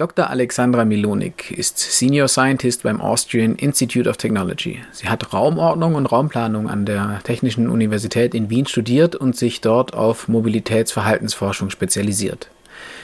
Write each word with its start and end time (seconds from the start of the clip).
Dr. 0.00 0.30
Alexandra 0.30 0.86
Milonik 0.86 1.50
ist 1.50 1.78
Senior 1.78 2.26
Scientist 2.26 2.84
beim 2.84 3.02
Austrian 3.02 3.54
Institute 3.56 4.08
of 4.08 4.16
Technology. 4.16 4.80
Sie 4.92 5.10
hat 5.10 5.34
Raumordnung 5.34 5.94
und 5.94 6.06
Raumplanung 6.06 6.70
an 6.70 6.86
der 6.86 7.20
Technischen 7.22 7.68
Universität 7.68 8.34
in 8.34 8.48
Wien 8.48 8.64
studiert 8.64 9.14
und 9.14 9.36
sich 9.36 9.60
dort 9.60 9.92
auf 9.92 10.26
Mobilitätsverhaltensforschung 10.26 11.68
spezialisiert. 11.68 12.48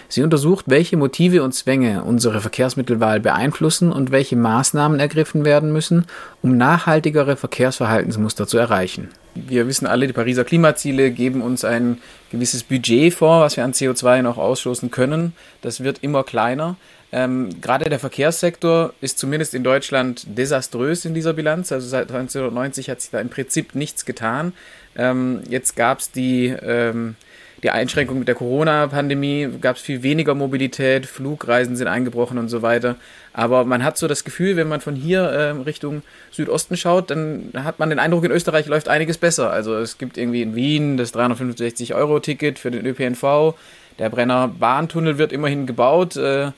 Sie 0.08 0.22
untersucht, 0.22 0.66
welche 0.68 0.96
Motive 0.96 1.42
und 1.42 1.52
Zwänge 1.52 2.04
unsere 2.04 2.40
Verkehrsmittelwahl 2.40 3.20
beeinflussen 3.20 3.92
und 3.92 4.12
welche 4.12 4.36
Maßnahmen 4.36 5.00
ergriffen 5.00 5.44
werden 5.44 5.72
müssen, 5.72 6.06
um 6.42 6.56
nachhaltigere 6.56 7.36
Verkehrsverhaltensmuster 7.36 8.46
zu 8.46 8.58
erreichen. 8.58 9.08
Wir 9.34 9.66
wissen 9.66 9.86
alle, 9.86 10.06
die 10.06 10.12
Pariser 10.12 10.44
Klimaziele 10.44 11.10
geben 11.10 11.42
uns 11.42 11.64
ein 11.64 11.98
gewisses 12.30 12.62
Budget 12.62 13.12
vor, 13.12 13.42
was 13.42 13.56
wir 13.56 13.64
an 13.64 13.72
CO2 13.72 14.22
noch 14.22 14.38
ausstoßen 14.38 14.90
können. 14.90 15.34
Das 15.60 15.82
wird 15.82 15.98
immer 16.02 16.24
kleiner. 16.24 16.76
Ähm, 17.12 17.60
gerade 17.60 17.88
der 17.88 17.98
Verkehrssektor 17.98 18.92
ist 19.00 19.18
zumindest 19.18 19.54
in 19.54 19.62
Deutschland 19.62 20.26
desaströs 20.26 21.04
in 21.04 21.14
dieser 21.14 21.34
Bilanz. 21.34 21.70
Also 21.70 21.86
seit 21.86 22.10
1990 22.10 22.90
hat 22.90 23.00
sich 23.00 23.10
da 23.10 23.20
im 23.20 23.28
Prinzip 23.28 23.74
nichts 23.74 24.04
getan. 24.04 24.52
Ähm, 24.96 25.42
jetzt 25.48 25.76
gab 25.76 26.00
es 26.00 26.10
die 26.10 26.46
ähm, 26.46 27.16
die 27.62 27.70
Einschränkung 27.70 28.18
mit 28.18 28.28
der 28.28 28.34
Corona-Pandemie 28.34 29.48
gab 29.60 29.76
es 29.76 29.82
viel 29.82 30.02
weniger 30.02 30.34
Mobilität, 30.34 31.06
Flugreisen 31.06 31.74
sind 31.76 31.88
eingebrochen 31.88 32.36
und 32.36 32.48
so 32.48 32.60
weiter. 32.62 32.96
Aber 33.32 33.64
man 33.64 33.82
hat 33.82 33.96
so 33.96 34.08
das 34.08 34.24
Gefühl, 34.24 34.56
wenn 34.56 34.68
man 34.68 34.80
von 34.80 34.94
hier 34.94 35.22
äh, 35.22 35.50
Richtung 35.50 36.02
Südosten 36.30 36.76
schaut, 36.76 37.10
dann 37.10 37.50
hat 37.54 37.78
man 37.78 37.90
den 37.90 37.98
Eindruck, 37.98 38.24
in 38.24 38.30
Österreich 38.30 38.66
läuft 38.66 38.88
einiges 38.88 39.16
besser. 39.18 39.50
Also 39.50 39.74
es 39.74 39.96
gibt 39.96 40.18
irgendwie 40.18 40.42
in 40.42 40.54
Wien 40.54 40.96
das 40.96 41.14
365-Euro-Ticket 41.14 42.58
für 42.58 42.70
den 42.70 42.84
ÖPNV. 42.84 43.54
Der 43.98 44.10
Brenner 44.10 44.48
Bahntunnel 44.48 45.16
wird 45.16 45.32
immerhin 45.32 45.66
gebaut. 45.66 46.16
Äh, 46.16 46.52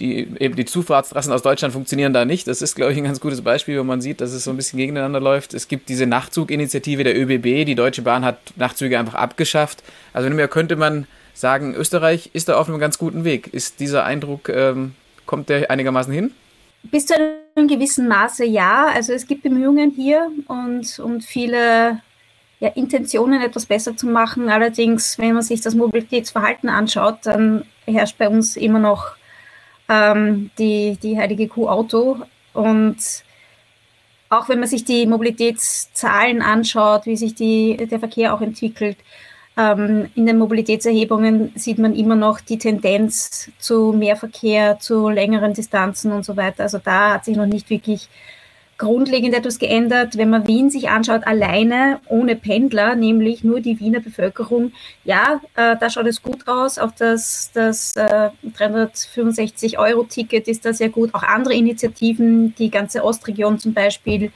die, 0.00 0.26
eben 0.38 0.56
die 0.56 0.64
Zufahrtstrassen 0.64 1.32
aus 1.32 1.42
Deutschland 1.42 1.72
funktionieren 1.72 2.12
da 2.12 2.24
nicht. 2.24 2.48
Das 2.48 2.62
ist, 2.62 2.74
glaube 2.74 2.92
ich, 2.92 2.98
ein 2.98 3.04
ganz 3.04 3.20
gutes 3.20 3.42
Beispiel, 3.42 3.78
wo 3.78 3.84
man 3.84 4.00
sieht, 4.00 4.20
dass 4.20 4.32
es 4.32 4.44
so 4.44 4.50
ein 4.50 4.56
bisschen 4.56 4.78
gegeneinander 4.78 5.20
läuft. 5.20 5.54
Es 5.54 5.68
gibt 5.68 5.88
diese 5.88 6.06
Nachtzuginitiative 6.06 7.04
der 7.04 7.16
ÖBB. 7.16 7.66
Die 7.66 7.74
Deutsche 7.74 8.02
Bahn 8.02 8.24
hat 8.24 8.38
Nachtzüge 8.56 8.98
einfach 8.98 9.14
abgeschafft. 9.14 9.84
Also 10.12 10.28
mehr 10.30 10.48
könnte 10.48 10.76
man 10.76 11.06
sagen, 11.34 11.74
Österreich 11.74 12.30
ist 12.32 12.48
da 12.48 12.56
auf 12.56 12.68
einem 12.68 12.78
ganz 12.78 12.98
guten 12.98 13.24
Weg. 13.24 13.52
Ist 13.52 13.78
dieser 13.78 14.04
Eindruck, 14.04 14.48
ähm, 14.48 14.94
kommt 15.26 15.48
der 15.50 15.70
einigermaßen 15.70 16.12
hin? 16.12 16.32
Bis 16.84 17.06
zu 17.06 17.14
einem 17.14 17.68
gewissen 17.68 18.08
Maße 18.08 18.44
ja. 18.46 18.88
Also 18.92 19.12
es 19.12 19.26
gibt 19.26 19.42
Bemühungen 19.42 19.90
hier 19.90 20.30
und, 20.48 20.98
und 20.98 21.24
viele 21.24 22.00
ja, 22.58 22.68
Intentionen, 22.70 23.42
etwas 23.42 23.66
besser 23.66 23.96
zu 23.96 24.06
machen. 24.06 24.48
Allerdings, 24.48 25.18
wenn 25.18 25.34
man 25.34 25.42
sich 25.42 25.60
das 25.60 25.74
Mobilitätsverhalten 25.74 26.70
anschaut, 26.70 27.18
dann 27.24 27.64
herrscht 27.86 28.16
bei 28.18 28.28
uns 28.28 28.56
immer 28.56 28.78
noch 28.78 29.19
ähm, 29.90 30.50
die, 30.58 30.96
die 31.02 31.18
heilige 31.18 31.48
Kuh 31.48 31.68
Auto. 31.68 32.18
Und 32.54 32.96
auch 34.30 34.48
wenn 34.48 34.60
man 34.60 34.68
sich 34.68 34.84
die 34.84 35.06
Mobilitätszahlen 35.06 36.40
anschaut, 36.40 37.04
wie 37.04 37.16
sich 37.16 37.34
die, 37.34 37.76
der 37.76 37.98
Verkehr 37.98 38.32
auch 38.32 38.40
entwickelt, 38.40 38.96
ähm, 39.56 40.08
in 40.14 40.26
den 40.26 40.38
Mobilitätserhebungen 40.38 41.52
sieht 41.56 41.78
man 41.78 41.94
immer 41.96 42.14
noch 42.14 42.40
die 42.40 42.58
Tendenz 42.58 43.50
zu 43.58 43.92
mehr 43.92 44.16
Verkehr, 44.16 44.78
zu 44.78 45.08
längeren 45.08 45.52
Distanzen 45.52 46.12
und 46.12 46.24
so 46.24 46.36
weiter. 46.36 46.62
Also 46.62 46.78
da 46.78 47.14
hat 47.14 47.24
sich 47.24 47.36
noch 47.36 47.46
nicht 47.46 47.68
wirklich 47.68 48.08
grundlegend 48.80 49.34
etwas 49.34 49.58
geändert. 49.58 50.16
Wenn 50.16 50.30
man 50.30 50.48
Wien 50.48 50.70
sich 50.70 50.88
anschaut, 50.88 51.26
alleine 51.26 52.00
ohne 52.08 52.34
Pendler, 52.34 52.96
nämlich 52.96 53.44
nur 53.44 53.60
die 53.60 53.78
Wiener 53.78 54.00
Bevölkerung, 54.00 54.72
ja, 55.04 55.40
äh, 55.54 55.76
da 55.78 55.90
schaut 55.90 56.06
es 56.06 56.22
gut 56.22 56.48
aus. 56.48 56.78
Auch 56.78 56.90
das, 56.92 57.50
das 57.52 57.94
äh, 57.94 58.30
365-Euro-Ticket 58.58 60.48
ist 60.48 60.64
da 60.64 60.72
sehr 60.72 60.88
gut. 60.88 61.14
Auch 61.14 61.22
andere 61.22 61.54
Initiativen, 61.54 62.54
die 62.56 62.70
ganze 62.70 63.04
Ostregion 63.04 63.58
zum 63.58 63.74
Beispiel, 63.74 64.24
äh, 64.24 64.30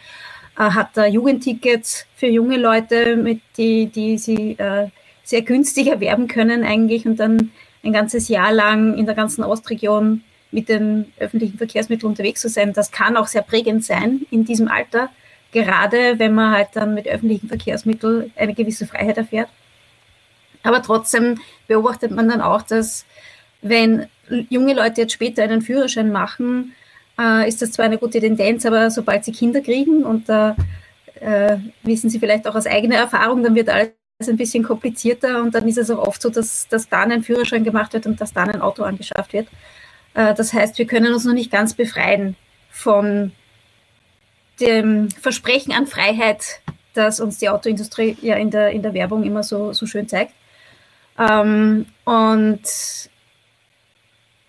hat 0.59 0.91
da 0.93 1.07
Jugendtickets 1.07 2.07
für 2.15 2.29
junge 2.29 2.59
Leute, 2.59 3.17
mit 3.17 3.41
die, 3.57 3.87
die 3.87 4.19
sie 4.19 4.59
äh, 4.59 4.89
sehr 5.25 5.41
günstig 5.41 5.87
erwerben 5.87 6.29
können 6.29 6.65
eigentlich 6.65 7.07
und 7.07 7.19
dann 7.19 7.51
ein 7.83 7.95
ganzes 7.95 8.29
Jahr 8.29 8.53
lang 8.53 8.95
in 8.99 9.07
der 9.07 9.15
ganzen 9.15 9.43
Ostregion 9.43 10.23
mit 10.55 10.69
den 10.69 11.13
öffentlichen 11.19 11.59
Verkehrsmitteln 11.59 12.11
unterwegs 12.11 12.41
zu 12.41 12.49
sein, 12.49 12.73
das 12.73 12.93
kann 12.93 13.17
auch 13.17 13.27
sehr 13.27 13.43
prägend 13.43 13.85
sein 13.85 14.25
in 14.31 14.45
diesem 14.45 14.69
Alter, 14.69 15.11
gerade 15.53 16.19
wenn 16.19 16.35
man 16.35 16.53
halt 16.53 16.69
dann 16.75 16.95
mit 16.95 17.09
öffentlichen 17.09 17.49
Verkehrsmitteln 17.49 18.33
eine 18.37 18.55
gewisse 18.55 18.87
Freiheit 18.87 19.19
erfährt. 19.19 19.49
Aber 20.63 20.81
trotzdem 20.81 21.41
beobachtet 21.67 22.13
man 22.13 22.29
dann 22.29 22.41
auch, 22.41 22.63
dass 22.63 23.05
wenn 23.61 24.07
junge 24.49 24.75
Leute 24.75 25.03
jetzt 25.03 25.13
später 25.13 25.43
einen 25.43 25.61
Führerschein 25.61 26.11
machen, 26.11 26.73
äh, 27.19 27.49
ist 27.49 27.61
das 27.61 27.73
zwar 27.73 27.85
eine 27.87 27.99
gute 27.99 28.21
Tendenz, 28.21 28.65
aber 28.65 28.91
sobald 28.91 29.25
sie 29.25 29.33
Kinder 29.33 29.61
kriegen 29.61 30.05
und 30.05 30.29
da 30.29 30.57
äh, 31.21 31.57
wissen 31.83 32.11
sie 32.11 32.19
vielleicht 32.19 32.47
auch 32.47 32.55
aus 32.55 32.67
eigener 32.67 32.97
Erfahrung, 32.97 33.43
dann 33.43 33.55
wird 33.55 33.69
alles 33.69 33.93
ein 34.27 34.37
bisschen 34.37 34.63
komplizierter 34.63 35.43
und 35.43 35.55
dann 35.55 35.67
ist 35.67 35.79
es 35.79 35.91
auch 35.91 36.07
oft 36.07 36.23
so, 36.23 36.31
dass, 36.31 36.69
dass 36.69 36.89
dann 36.89 37.11
ein 37.11 37.23
Führerschein 37.23 37.65
gemacht 37.65 37.93
wird 37.93 38.07
und 38.07 38.21
dass 38.21 38.33
dann 38.33 38.51
ein 38.51 38.61
Auto 38.61 38.85
angeschafft 38.85 39.33
wird. 39.33 39.49
Äh, 40.15 40.35
das 40.35 40.53
heißt, 40.53 40.79
wir 40.79 40.87
können 40.87 41.13
uns 41.13 41.25
noch 41.25 41.35
nicht 41.35 41.51
ganz 41.51 41.75
befreien 41.75 42.37
von 42.71 43.33
dem 44.61 45.11
Versprechen 45.11 45.73
an 45.73 45.87
Freiheit, 45.87 46.61
das 46.95 47.21
uns 47.21 47.39
die 47.39 47.49
Autoindustrie 47.49 48.17
ja 48.23 48.37
in 48.37 48.51
der, 48.51 48.71
in 48.71 48.83
der 48.83 48.95
Werbung 48.95 49.25
immer 49.25 49.43
so, 49.43 49.73
so 49.73 49.87
schön 49.87 50.09
zeigt. 50.09 50.33
Ähm, 51.19 51.87
und 52.05 52.63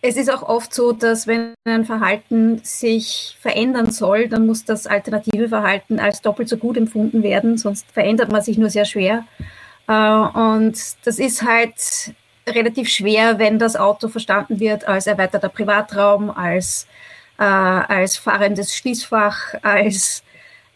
es 0.08 0.18
ist 0.18 0.30
auch 0.30 0.44
oft 0.44 0.74
so, 0.74 0.92
dass 0.92 1.26
wenn 1.26 1.56
ein 1.66 1.86
Verhalten 1.86 2.60
sich 2.64 3.36
verändern 3.42 3.90
soll, 3.90 4.28
dann 4.28 4.46
muss 4.46 4.64
das 4.64 4.86
alternative 4.86 5.50
Verhalten 5.50 6.00
als 6.00 6.22
doppelt 6.22 6.48
so 6.48 6.58
gut 6.58 6.78
empfunden 6.78 7.24
werden, 7.24 7.58
sonst 7.58 7.92
verändert 7.92 8.32
man 8.32 8.42
sich 8.42 8.60
nur 8.60 8.70
sehr 8.70 8.86
schwer. 8.86 9.26
Äh, 9.88 9.94
und 9.94 10.78
das 11.06 11.18
ist 11.20 11.42
halt 11.42 12.14
relativ 12.48 12.90
schwer, 12.90 13.40
wenn 13.40 13.60
das 13.60 13.76
Auto 13.76 14.08
verstanden 14.08 14.60
wird 14.60 14.88
als 14.88 15.08
erweiterter 15.08 15.50
Privatraum, 15.50 16.30
als, 16.30 16.88
äh, 17.40 17.44
als 17.44 18.18
fahrendes 18.18 18.76
Schließfach, 18.76 19.56
als, 19.62 20.24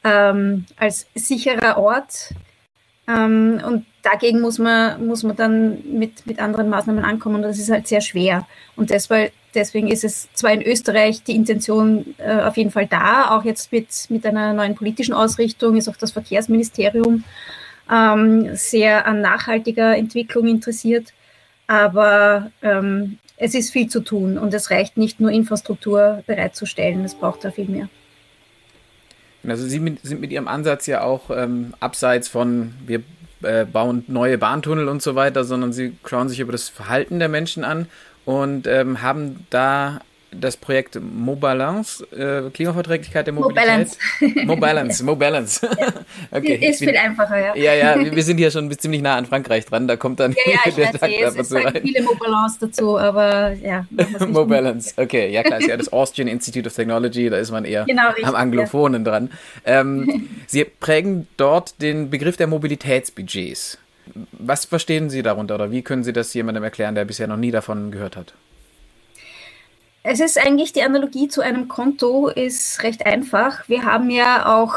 ähm, 0.03 0.65
als 0.77 1.07
sicherer 1.15 1.77
Ort. 1.77 2.33
Ähm, 3.07 3.61
und 3.65 3.85
dagegen 4.01 4.41
muss 4.41 4.59
man, 4.59 5.05
muss 5.05 5.23
man 5.23 5.35
dann 5.35 5.83
mit, 5.97 6.25
mit 6.25 6.39
anderen 6.39 6.69
Maßnahmen 6.69 7.03
ankommen 7.03 7.41
das 7.41 7.59
ist 7.59 7.69
halt 7.69 7.87
sehr 7.87 8.01
schwer. 8.01 8.47
Und 8.75 8.89
deswegen, 8.89 9.31
deswegen 9.53 9.87
ist 9.87 10.03
es 10.03 10.31
zwar 10.33 10.51
in 10.53 10.61
Österreich 10.61 11.23
die 11.23 11.35
Intention 11.35 12.15
äh, 12.17 12.41
auf 12.41 12.57
jeden 12.57 12.71
Fall 12.71 12.87
da, 12.87 13.31
auch 13.31 13.43
jetzt 13.43 13.71
mit, 13.71 13.87
mit 14.09 14.25
einer 14.25 14.53
neuen 14.53 14.75
politischen 14.75 15.13
Ausrichtung 15.13 15.75
ist 15.75 15.87
auch 15.87 15.97
das 15.97 16.11
Verkehrsministerium 16.11 17.23
ähm, 17.91 18.55
sehr 18.55 19.05
an 19.07 19.21
nachhaltiger 19.21 19.97
Entwicklung 19.97 20.47
interessiert. 20.47 21.13
Aber 21.69 22.51
ähm, 22.63 23.19
es 23.37 23.53
ist 23.53 23.71
viel 23.71 23.87
zu 23.89 23.99
tun 23.99 24.39
und 24.39 24.55
es 24.55 24.71
reicht 24.71 24.97
nicht 24.97 25.19
nur 25.19 25.29
Infrastruktur 25.29 26.23
bereitzustellen, 26.25 27.05
es 27.05 27.13
braucht 27.13 27.45
da 27.45 27.51
viel 27.51 27.67
mehr. 27.67 27.89
Also 29.47 29.67
Sie 29.67 29.97
sind 30.01 30.19
mit 30.19 30.31
Ihrem 30.31 30.47
Ansatz 30.47 30.87
ja 30.87 31.03
auch 31.03 31.29
ähm, 31.29 31.75
abseits 31.79 32.27
von, 32.27 32.73
wir 32.87 33.03
äh, 33.43 33.65
bauen 33.65 34.03
neue 34.07 34.39
Bahntunnel 34.39 34.87
und 34.87 35.03
so 35.03 35.13
weiter, 35.13 35.43
sondern 35.43 35.71
Sie 35.71 35.95
schauen 36.05 36.27
sich 36.27 36.39
über 36.39 36.51
das 36.51 36.69
Verhalten 36.69 37.19
der 37.19 37.29
Menschen 37.29 37.63
an 37.63 37.85
und 38.25 38.65
ähm, 38.65 39.03
haben 39.03 39.45
da 39.51 40.01
das 40.31 40.57
Projekt 40.57 40.99
Mobalance, 41.01 42.03
äh, 42.11 42.49
Klimaverträglichkeit 42.51 43.27
der 43.27 43.33
Mobilität. 43.33 43.65
Mobalance. 43.65 44.45
Mobalance, 44.45 45.03
Mobalance. 45.03 45.69
okay. 46.31 46.55
Ist 46.55 46.79
viel 46.79 46.95
einfacher, 46.95 47.39
ja. 47.39 47.55
Ja, 47.55 47.73
ja, 47.73 48.11
wir 48.15 48.23
sind 48.23 48.37
hier 48.37 48.51
schon 48.51 48.71
ziemlich 48.77 49.01
nah 49.01 49.15
an 49.15 49.25
Frankreich 49.25 49.65
dran, 49.65 49.87
da 49.87 49.95
kommt 49.95 50.19
dann 50.19 50.33
ja, 50.45 50.53
ja, 50.65 50.71
der 50.71 50.91
Takt 50.91 51.13
es, 51.19 51.35
es 51.35 51.49
sagen 51.49 51.79
viele 51.81 52.03
Mobalance 52.03 52.57
dazu, 52.61 52.97
aber 52.97 53.53
ja. 53.53 53.85
Mobalance, 54.27 54.93
okay, 54.97 55.31
ja 55.31 55.43
klar, 55.43 55.59
ist 55.59 55.67
ja 55.67 55.77
das 55.77 55.91
Austrian 55.91 56.27
Institute 56.27 56.67
of 56.67 56.75
Technology, 56.75 57.29
da 57.29 57.37
ist 57.37 57.51
man 57.51 57.65
eher 57.65 57.85
genau, 57.85 58.07
richtig, 58.09 58.27
am 58.27 58.35
Anglophonen 58.35 59.05
ja. 59.05 59.11
dran. 59.11 59.31
Ähm, 59.65 60.29
Sie 60.47 60.63
prägen 60.63 61.27
dort 61.37 61.81
den 61.81 62.09
Begriff 62.09 62.37
der 62.37 62.47
Mobilitätsbudgets. 62.47 63.77
Was 64.31 64.65
verstehen 64.65 65.09
Sie 65.09 65.21
darunter 65.21 65.55
oder 65.55 65.71
wie 65.71 65.81
können 65.81 66.03
Sie 66.03 66.13
das 66.13 66.33
jemandem 66.33 66.63
erklären, 66.63 66.95
der 66.95 67.05
bisher 67.05 67.27
noch 67.27 67.37
nie 67.37 67.51
davon 67.51 67.91
gehört 67.91 68.15
hat? 68.15 68.33
Es 70.03 70.19
ist 70.21 70.37
eigentlich 70.37 70.71
die 70.71 70.83
Analogie 70.83 71.27
zu 71.27 71.41
einem 71.41 71.67
Konto 71.67 72.29
ist 72.29 72.83
recht 72.83 73.05
einfach. 73.05 73.67
Wir 73.67 73.83
haben 73.83 74.09
ja 74.09 74.45
auch, 74.45 74.73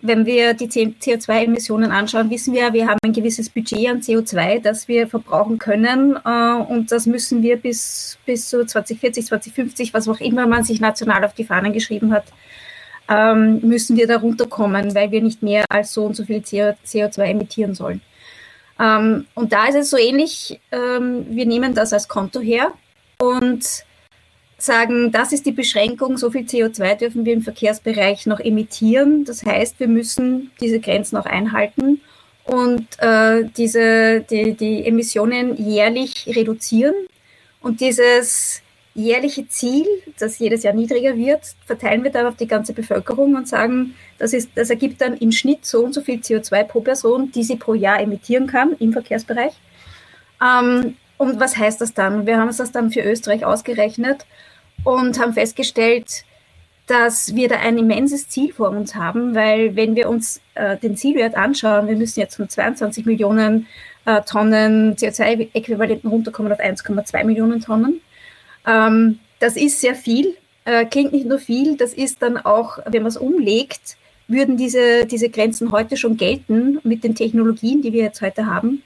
wenn 0.00 0.26
wir 0.26 0.54
die 0.54 0.66
CO2-Emissionen 0.66 1.92
anschauen, 1.92 2.28
wissen 2.28 2.52
wir, 2.52 2.72
wir 2.72 2.88
haben 2.88 2.98
ein 3.04 3.12
gewisses 3.12 3.48
Budget 3.48 3.88
an 3.88 4.00
CO2, 4.00 4.60
das 4.60 4.88
wir 4.88 5.06
verbrauchen 5.06 5.58
können 5.58 6.18
äh, 6.24 6.54
und 6.54 6.90
das 6.90 7.06
müssen 7.06 7.42
wir 7.42 7.56
bis, 7.56 8.18
bis 8.26 8.48
zu 8.48 8.66
2040, 8.66 9.26
2050, 9.26 9.94
was 9.94 10.08
auch 10.08 10.18
immer 10.18 10.48
man 10.48 10.64
sich 10.64 10.80
national 10.80 11.24
auf 11.24 11.34
die 11.34 11.44
Fahnen 11.44 11.72
geschrieben 11.72 12.12
hat, 12.12 12.24
ähm, 13.08 13.60
müssen 13.60 13.96
wir 13.96 14.08
da 14.08 14.18
runterkommen, 14.18 14.92
weil 14.96 15.12
wir 15.12 15.22
nicht 15.22 15.44
mehr 15.44 15.64
als 15.68 15.92
so 15.92 16.04
und 16.04 16.16
so 16.16 16.24
viel 16.24 16.38
CO2 16.38 17.22
emittieren 17.22 17.74
sollen. 17.74 18.00
Ähm, 18.80 19.26
und 19.34 19.52
da 19.52 19.66
ist 19.66 19.76
es 19.76 19.90
so 19.90 19.96
ähnlich, 19.96 20.60
ähm, 20.72 21.26
wir 21.28 21.46
nehmen 21.46 21.74
das 21.74 21.92
als 21.92 22.08
Konto 22.08 22.40
her 22.40 22.72
und 23.20 23.84
sagen, 24.64 25.12
das 25.12 25.32
ist 25.32 25.46
die 25.46 25.52
Beschränkung, 25.52 26.16
so 26.16 26.30
viel 26.30 26.42
CO2 26.42 26.96
dürfen 26.96 27.24
wir 27.24 27.32
im 27.32 27.42
Verkehrsbereich 27.42 28.26
noch 28.26 28.40
emittieren. 28.40 29.24
Das 29.24 29.44
heißt, 29.44 29.80
wir 29.80 29.88
müssen 29.88 30.50
diese 30.60 30.80
Grenzen 30.80 31.16
auch 31.16 31.26
einhalten 31.26 32.00
und 32.44 32.86
äh, 32.98 33.44
diese, 33.56 34.20
die, 34.28 34.54
die 34.54 34.86
Emissionen 34.86 35.56
jährlich 35.56 36.26
reduzieren. 36.26 36.94
Und 37.60 37.80
dieses 37.80 38.62
jährliche 38.94 39.48
Ziel, 39.48 39.86
das 40.18 40.38
jedes 40.38 40.62
Jahr 40.64 40.74
niedriger 40.74 41.16
wird, 41.16 41.40
verteilen 41.66 42.04
wir 42.04 42.10
dann 42.10 42.26
auf 42.26 42.36
die 42.36 42.46
ganze 42.46 42.72
Bevölkerung 42.72 43.36
und 43.36 43.48
sagen, 43.48 43.94
das, 44.18 44.32
ist, 44.32 44.50
das 44.54 44.70
ergibt 44.70 45.00
dann 45.00 45.16
im 45.16 45.32
Schnitt 45.32 45.64
so 45.64 45.84
und 45.84 45.94
so 45.94 46.02
viel 46.02 46.20
CO2 46.20 46.64
pro 46.64 46.80
Person, 46.80 47.30
die 47.32 47.42
sie 47.42 47.56
pro 47.56 47.74
Jahr 47.74 48.00
emittieren 48.00 48.46
kann 48.46 48.74
im 48.78 48.92
Verkehrsbereich. 48.92 49.54
Ähm, 50.42 50.96
und 51.16 51.38
was 51.38 51.56
heißt 51.56 51.80
das 51.80 51.94
dann? 51.94 52.26
Wir 52.26 52.38
haben 52.38 52.48
uns 52.48 52.56
das 52.56 52.72
dann 52.72 52.90
für 52.90 53.00
Österreich 53.00 53.44
ausgerechnet 53.44 54.26
und 54.84 55.18
haben 55.18 55.32
festgestellt, 55.32 56.24
dass 56.86 57.34
wir 57.34 57.48
da 57.48 57.56
ein 57.56 57.78
immenses 57.78 58.28
Ziel 58.28 58.52
vor 58.52 58.70
uns 58.70 58.94
haben, 58.94 59.34
weil 59.34 59.76
wenn 59.76 59.94
wir 59.94 60.08
uns 60.08 60.40
äh, 60.54 60.76
den 60.76 60.96
Zielwert 60.96 61.36
anschauen, 61.36 61.86
wir 61.88 61.96
müssen 61.96 62.20
jetzt 62.20 62.36
von 62.36 62.48
22 62.48 63.06
Millionen 63.06 63.66
äh, 64.04 64.20
Tonnen 64.22 64.96
CO2-Äquivalenten 64.96 66.08
runterkommen 66.08 66.52
auf 66.52 66.58
1,2 66.58 67.24
Millionen 67.24 67.60
Tonnen. 67.60 68.00
Ähm, 68.66 69.20
das 69.38 69.56
ist 69.56 69.80
sehr 69.80 69.94
viel, 69.94 70.36
äh, 70.64 70.84
klingt 70.84 71.12
nicht 71.12 71.26
nur 71.26 71.38
viel, 71.38 71.76
das 71.76 71.94
ist 71.94 72.20
dann 72.20 72.36
auch, 72.36 72.78
wenn 72.86 73.02
man 73.02 73.10
es 73.10 73.16
umlegt, 73.16 73.96
würden 74.28 74.56
diese, 74.56 75.06
diese 75.06 75.28
Grenzen 75.28 75.72
heute 75.72 75.96
schon 75.96 76.16
gelten 76.16 76.80
mit 76.82 77.04
den 77.04 77.14
Technologien, 77.14 77.82
die 77.82 77.92
wir 77.92 78.02
jetzt 78.02 78.22
heute 78.22 78.46
haben. 78.46 78.82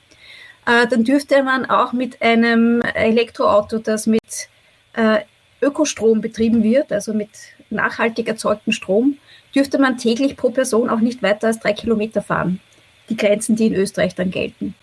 Äh, 0.66 0.86
dann 0.88 1.04
dürfte 1.04 1.42
man 1.42 1.66
auch 1.66 1.92
mit 1.92 2.20
einem 2.20 2.82
Elektroauto, 2.82 3.78
das 3.78 4.06
mit 4.06 4.48
äh, 4.94 5.20
Ökostrom 5.66 6.20
betrieben 6.20 6.62
wird, 6.62 6.92
also 6.92 7.12
mit 7.12 7.30
nachhaltig 7.70 8.28
erzeugtem 8.28 8.72
Strom, 8.72 9.18
dürfte 9.54 9.78
man 9.78 9.98
täglich 9.98 10.36
pro 10.36 10.50
Person 10.50 10.90
auch 10.90 11.00
nicht 11.00 11.22
weiter 11.22 11.48
als 11.48 11.60
drei 11.60 11.72
Kilometer 11.72 12.22
fahren. 12.22 12.60
Die 13.08 13.16
Grenzen, 13.16 13.56
die 13.56 13.66
in 13.66 13.74
Österreich 13.74 14.14
dann 14.14 14.30
gelten. 14.30 14.74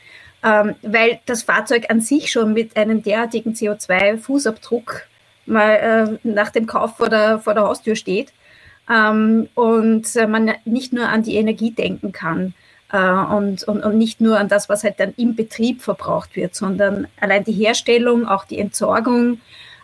Ähm, 0.44 0.75
weil 0.81 1.19
das 1.25 1.44
Fahrzeug 1.44 1.89
an 1.89 2.01
sich 2.01 2.31
schon 2.31 2.53
mit 2.53 2.75
einem 2.75 3.01
derartigen 3.01 3.53
CO2-Fußabdruck 3.53 5.03
mal 5.45 6.19
äh, 6.24 6.27
nach 6.27 6.50
dem 6.50 6.65
Kauf 6.68 6.97
vor 6.97 7.09
der, 7.09 7.39
vor 7.39 7.53
der 7.53 7.63
Haustür 7.63 7.95
steht 7.95 8.33
ähm, 8.89 9.47
und 9.56 10.15
äh, 10.15 10.27
man 10.27 10.51
nicht 10.65 10.94
nur 10.94 11.07
an 11.07 11.24
die 11.24 11.35
Energie 11.35 11.71
denken 11.71 12.12
kann 12.12 12.53
äh, 12.91 12.97
und, 12.97 13.63
und, 13.63 13.83
und 13.83 13.97
nicht 13.97 14.21
nur 14.21 14.38
an 14.38 14.50
das, 14.50 14.69
was 14.69 14.83
halt 14.83 15.00
dann 15.00 15.13
im 15.18 15.35
Betrieb 15.35 15.81
verbraucht 15.81 16.35
wird, 16.35 16.56
sondern 16.56 17.07
allein 17.19 17.44
die 17.44 17.53
Herstellung, 17.53 18.27
auch 18.27 18.45
die 18.45 18.59
Entsorgung, 18.59 19.39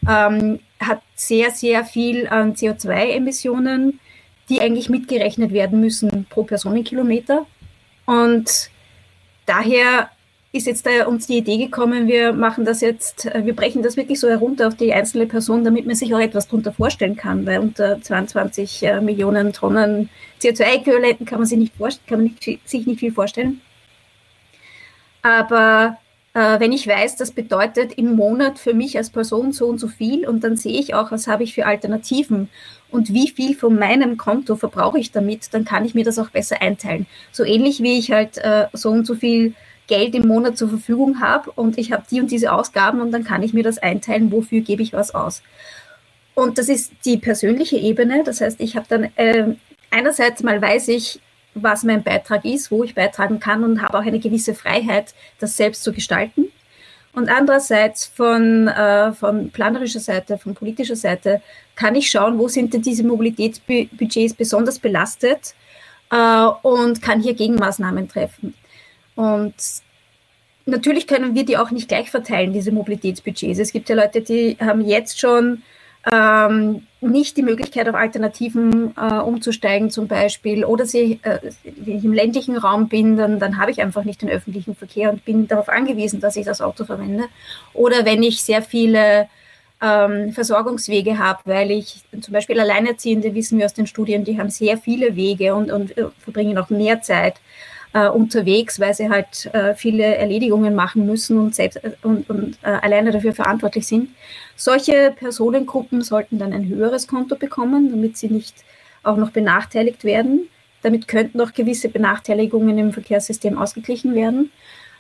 ähm, 0.07 0.59
hat 0.79 1.01
sehr, 1.15 1.51
sehr 1.51 1.83
viel 1.83 2.27
an 2.27 2.55
CO2-Emissionen, 2.55 3.99
die 4.47 4.61
eigentlich 4.61 4.89
mitgerechnet 4.89 5.51
werden 5.51 5.79
müssen 5.79 6.25
pro 6.29 6.43
Personenkilometer. 6.43 7.45
Und 8.05 8.69
daher 9.45 10.09
ist 10.51 10.65
jetzt 10.65 10.85
da 10.85 11.05
uns 11.05 11.27
die 11.27 11.37
Idee 11.37 11.57
gekommen, 11.57 12.07
wir 12.07 12.33
machen 12.33 12.65
das 12.65 12.81
jetzt, 12.81 13.27
äh, 13.27 13.45
wir 13.45 13.55
brechen 13.55 13.83
das 13.83 13.97
wirklich 13.97 14.19
so 14.19 14.27
herunter 14.27 14.67
auf 14.67 14.75
die 14.75 14.93
einzelne 14.93 15.27
Person, 15.27 15.63
damit 15.63 15.85
man 15.85 15.95
sich 15.95 16.13
auch 16.13 16.19
etwas 16.19 16.47
darunter 16.47 16.73
vorstellen 16.73 17.15
kann, 17.15 17.45
weil 17.45 17.59
unter 17.59 18.01
22 18.01 18.83
äh, 18.83 19.01
Millionen 19.01 19.53
Tonnen 19.53 20.09
CO2-Äquivalenten 20.41 21.25
kann 21.25 21.39
man 21.39 21.47
sich 21.47 21.59
nicht, 21.59 21.73
kann 22.07 22.23
man 22.23 22.23
nicht, 22.23 22.67
sich 22.67 22.87
nicht 22.87 22.99
viel 22.99 23.11
vorstellen. 23.11 23.61
Aber 25.21 25.97
wenn 26.33 26.71
ich 26.71 26.87
weiß, 26.87 27.15
das 27.15 27.31
bedeutet 27.31 27.93
im 27.93 28.15
Monat 28.15 28.59
für 28.59 28.73
mich 28.73 28.97
als 28.97 29.09
Person 29.09 29.51
so 29.51 29.65
und 29.65 29.79
so 29.79 29.87
viel 29.87 30.27
und 30.27 30.43
dann 30.43 30.57
sehe 30.57 30.79
ich 30.79 30.93
auch, 30.93 31.11
was 31.11 31.27
habe 31.27 31.43
ich 31.43 31.55
für 31.55 31.65
Alternativen 31.65 32.49
und 32.91 33.13
wie 33.13 33.29
viel 33.29 33.55
von 33.55 33.77
meinem 33.77 34.17
Konto 34.17 34.55
verbrauche 34.55 34.99
ich 34.99 35.11
damit, 35.11 35.53
dann 35.53 35.65
kann 35.65 35.85
ich 35.85 35.95
mir 35.95 36.03
das 36.03 36.19
auch 36.19 36.29
besser 36.29 36.61
einteilen. 36.61 37.07
So 37.31 37.43
ähnlich 37.43 37.81
wie 37.81 37.97
ich 37.97 38.11
halt 38.11 38.37
äh, 38.37 38.67
so 38.73 38.89
und 38.89 39.05
so 39.05 39.15
viel 39.15 39.53
Geld 39.87 40.13
im 40.13 40.27
Monat 40.27 40.57
zur 40.57 40.69
Verfügung 40.69 41.19
habe 41.19 41.51
und 41.51 41.77
ich 41.77 41.91
habe 41.91 42.03
die 42.09 42.21
und 42.21 42.29
diese 42.31 42.53
Ausgaben 42.53 43.01
und 43.01 43.11
dann 43.11 43.23
kann 43.23 43.41
ich 43.41 43.53
mir 43.53 43.63
das 43.63 43.79
einteilen, 43.79 44.31
wofür 44.31 44.61
gebe 44.61 44.83
ich 44.83 44.93
was 44.93 45.13
aus. 45.15 45.41
Und 46.35 46.57
das 46.57 46.69
ist 46.69 46.93
die 47.05 47.17
persönliche 47.17 47.75
Ebene. 47.75 48.23
Das 48.23 48.39
heißt, 48.39 48.61
ich 48.61 48.77
habe 48.77 48.85
dann 48.87 49.09
äh, 49.15 49.55
einerseits 49.89 50.41
mal 50.43 50.61
weiß 50.61 50.87
ich, 50.89 51.19
was 51.53 51.83
mein 51.83 52.03
Beitrag 52.03 52.45
ist, 52.45 52.71
wo 52.71 52.83
ich 52.83 52.95
beitragen 52.95 53.39
kann 53.39 53.63
und 53.63 53.81
habe 53.81 53.97
auch 53.97 54.03
eine 54.03 54.19
gewisse 54.19 54.53
Freiheit, 54.53 55.13
das 55.39 55.57
selbst 55.57 55.83
zu 55.83 55.93
gestalten. 55.93 56.45
Und 57.13 57.27
andererseits 57.29 58.05
von, 58.05 58.67
äh, 58.67 59.11
von 59.13 59.49
planerischer 59.49 59.99
Seite, 59.99 60.37
von 60.37 60.53
politischer 60.53 60.95
Seite 60.95 61.41
kann 61.75 61.95
ich 61.95 62.09
schauen, 62.09 62.37
wo 62.37 62.47
sind 62.47 62.73
denn 62.73 62.81
diese 62.81 63.03
Mobilitätsbudgets 63.03 64.35
besonders 64.35 64.79
belastet 64.79 65.55
äh, 66.11 66.45
und 66.61 67.01
kann 67.01 67.21
hier 67.21 67.33
Gegenmaßnahmen 67.33 68.07
treffen. 68.07 68.53
Und 69.15 69.55
natürlich 70.65 71.07
können 71.07 71.33
wir 71.33 71.45
die 71.45 71.57
auch 71.57 71.71
nicht 71.71 71.87
gleich 71.87 72.11
verteilen, 72.11 72.53
diese 72.53 72.71
Mobilitätsbudgets. 72.71 73.59
Es 73.59 73.73
gibt 73.73 73.89
ja 73.89 73.95
Leute, 73.95 74.21
die 74.21 74.57
haben 74.59 74.81
jetzt 74.81 75.19
schon 75.19 75.63
ähm, 76.05 76.83
nicht 77.01 77.37
die 77.37 77.43
Möglichkeit, 77.43 77.87
auf 77.87 77.95
Alternativen 77.95 78.93
äh, 78.97 79.19
umzusteigen 79.19 79.89
zum 79.89 80.07
Beispiel. 80.07 80.65
Oder 80.65 80.85
sie, 80.85 81.19
äh, 81.23 81.39
wenn 81.63 81.97
ich 81.97 82.05
im 82.05 82.13
ländlichen 82.13 82.57
Raum 82.57 82.87
bin, 82.87 83.17
dann, 83.17 83.39
dann 83.39 83.57
habe 83.57 83.71
ich 83.71 83.81
einfach 83.81 84.03
nicht 84.03 84.21
den 84.21 84.29
öffentlichen 84.29 84.75
Verkehr 84.75 85.11
und 85.11 85.25
bin 85.25 85.47
darauf 85.47 85.69
angewiesen, 85.69 86.19
dass 86.19 86.35
ich 86.35 86.45
das 86.45 86.61
Auto 86.61 86.85
verwende. 86.85 87.25
Oder 87.73 88.05
wenn 88.05 88.23
ich 88.23 88.41
sehr 88.41 88.61
viele 88.61 89.27
ähm, 89.81 90.33
Versorgungswege 90.33 91.19
habe, 91.19 91.39
weil 91.45 91.71
ich 91.71 92.01
zum 92.19 92.33
Beispiel 92.33 92.59
Alleinerziehende, 92.59 93.33
wissen 93.33 93.57
wir 93.57 93.65
aus 93.65 93.73
den 93.73 93.87
Studien, 93.87 94.23
die 94.23 94.39
haben 94.39 94.49
sehr 94.49 94.77
viele 94.77 95.15
Wege 95.15 95.55
und, 95.55 95.71
und 95.71 95.97
äh, 95.97 96.05
verbringen 96.19 96.57
auch 96.57 96.69
mehr 96.69 97.01
Zeit 97.01 97.35
äh, 97.93 98.07
unterwegs, 98.07 98.79
weil 98.79 98.93
sie 98.93 99.09
halt 99.09 99.49
äh, 99.53 99.73
viele 99.75 100.03
Erledigungen 100.03 100.75
machen 100.75 101.05
müssen 101.05 101.37
und 101.37 101.55
selbst 101.55 101.83
äh, 101.83 101.91
und, 102.03 102.29
und 102.29 102.57
äh, 102.61 102.69
alleine 102.69 103.11
dafür 103.11 103.33
verantwortlich 103.33 103.87
sind. 103.87 104.09
Solche 104.55 105.13
Personengruppen 105.17 106.01
sollten 106.01 106.37
dann 106.37 106.53
ein 106.53 106.67
höheres 106.67 107.07
Konto 107.07 107.35
bekommen, 107.35 107.89
damit 107.89 108.17
sie 108.17 108.27
nicht 108.27 108.55
auch 109.03 109.17
noch 109.17 109.31
benachteiligt 109.31 110.03
werden. 110.03 110.47
Damit 110.81 111.07
könnten 111.07 111.41
auch 111.41 111.53
gewisse 111.53 111.89
Benachteiligungen 111.89 112.77
im 112.77 112.93
Verkehrssystem 112.93 113.57
ausgeglichen 113.57 114.15
werden. 114.15 114.51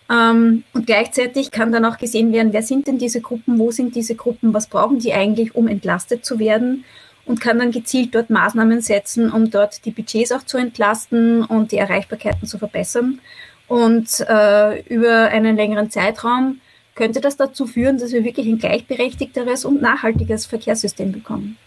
Ähm, 0.09 0.63
und 0.73 0.87
gleichzeitig 0.87 1.51
kann 1.51 1.71
dann 1.71 1.85
auch 1.85 1.97
gesehen 1.97 2.33
werden, 2.33 2.53
wer 2.53 2.63
sind 2.63 2.87
denn 2.87 2.97
diese 2.97 3.21
Gruppen, 3.21 3.59
wo 3.59 3.69
sind 3.69 3.95
diese 3.95 4.15
Gruppen, 4.15 4.53
was 4.53 4.67
brauchen 4.67 4.99
die 4.99 5.13
eigentlich, 5.13 5.53
um 5.53 5.67
entlastet 5.67 6.25
zu 6.25 6.39
werden 6.39 6.85
und 7.25 7.41
kann 7.41 7.59
dann 7.59 7.71
gezielt 7.71 8.15
dort 8.15 8.29
Maßnahmen 8.29 8.81
setzen, 8.81 9.31
um 9.31 9.51
dort 9.51 9.85
die 9.85 9.91
Budgets 9.91 10.31
auch 10.31 10.43
zu 10.43 10.57
entlasten 10.57 11.43
und 11.43 11.71
die 11.71 11.77
Erreichbarkeiten 11.77 12.47
zu 12.47 12.57
verbessern. 12.57 13.19
Und 13.67 14.19
äh, 14.27 14.81
über 14.83 15.29
einen 15.29 15.55
längeren 15.55 15.91
Zeitraum 15.91 16.59
könnte 16.95 17.21
das 17.21 17.37
dazu 17.37 17.67
führen, 17.67 17.97
dass 17.97 18.11
wir 18.11 18.23
wirklich 18.23 18.47
ein 18.47 18.57
gleichberechtigteres 18.57 19.63
und 19.63 19.81
nachhaltiges 19.81 20.45
Verkehrssystem 20.47 21.11
bekommen. 21.11 21.57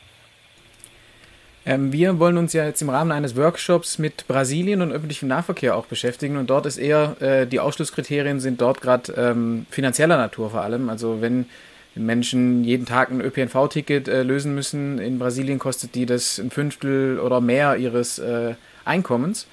Ähm, 1.64 1.92
wir 1.92 2.18
wollen 2.18 2.38
uns 2.38 2.52
ja 2.52 2.64
jetzt 2.64 2.82
im 2.82 2.90
Rahmen 2.90 3.12
eines 3.12 3.36
Workshops 3.36 3.98
mit 3.98 4.26
Brasilien 4.26 4.82
und 4.82 4.90
öffentlichem 4.90 5.28
Nahverkehr 5.28 5.76
auch 5.76 5.86
beschäftigen 5.86 6.36
und 6.36 6.50
dort 6.50 6.66
ist 6.66 6.76
eher, 6.76 7.16
äh, 7.20 7.46
die 7.46 7.60
Ausschlusskriterien 7.60 8.40
sind 8.40 8.60
dort 8.60 8.80
gerade 8.80 9.12
ähm, 9.12 9.66
finanzieller 9.70 10.16
Natur 10.16 10.50
vor 10.50 10.62
allem. 10.62 10.90
Also 10.90 11.20
wenn 11.20 11.46
Menschen 11.94 12.64
jeden 12.64 12.86
Tag 12.86 13.10
ein 13.10 13.20
ÖPNV-Ticket 13.20 14.08
äh, 14.08 14.22
lösen 14.22 14.54
müssen. 14.54 14.98
In 14.98 15.18
Brasilien 15.18 15.58
kostet 15.58 15.94
die 15.94 16.06
das 16.06 16.38
ein 16.38 16.50
Fünftel 16.50 17.18
oder 17.18 17.40
mehr 17.40 17.76
ihres 17.76 18.18
äh, 18.18 18.54
Einkommens. 18.84 19.46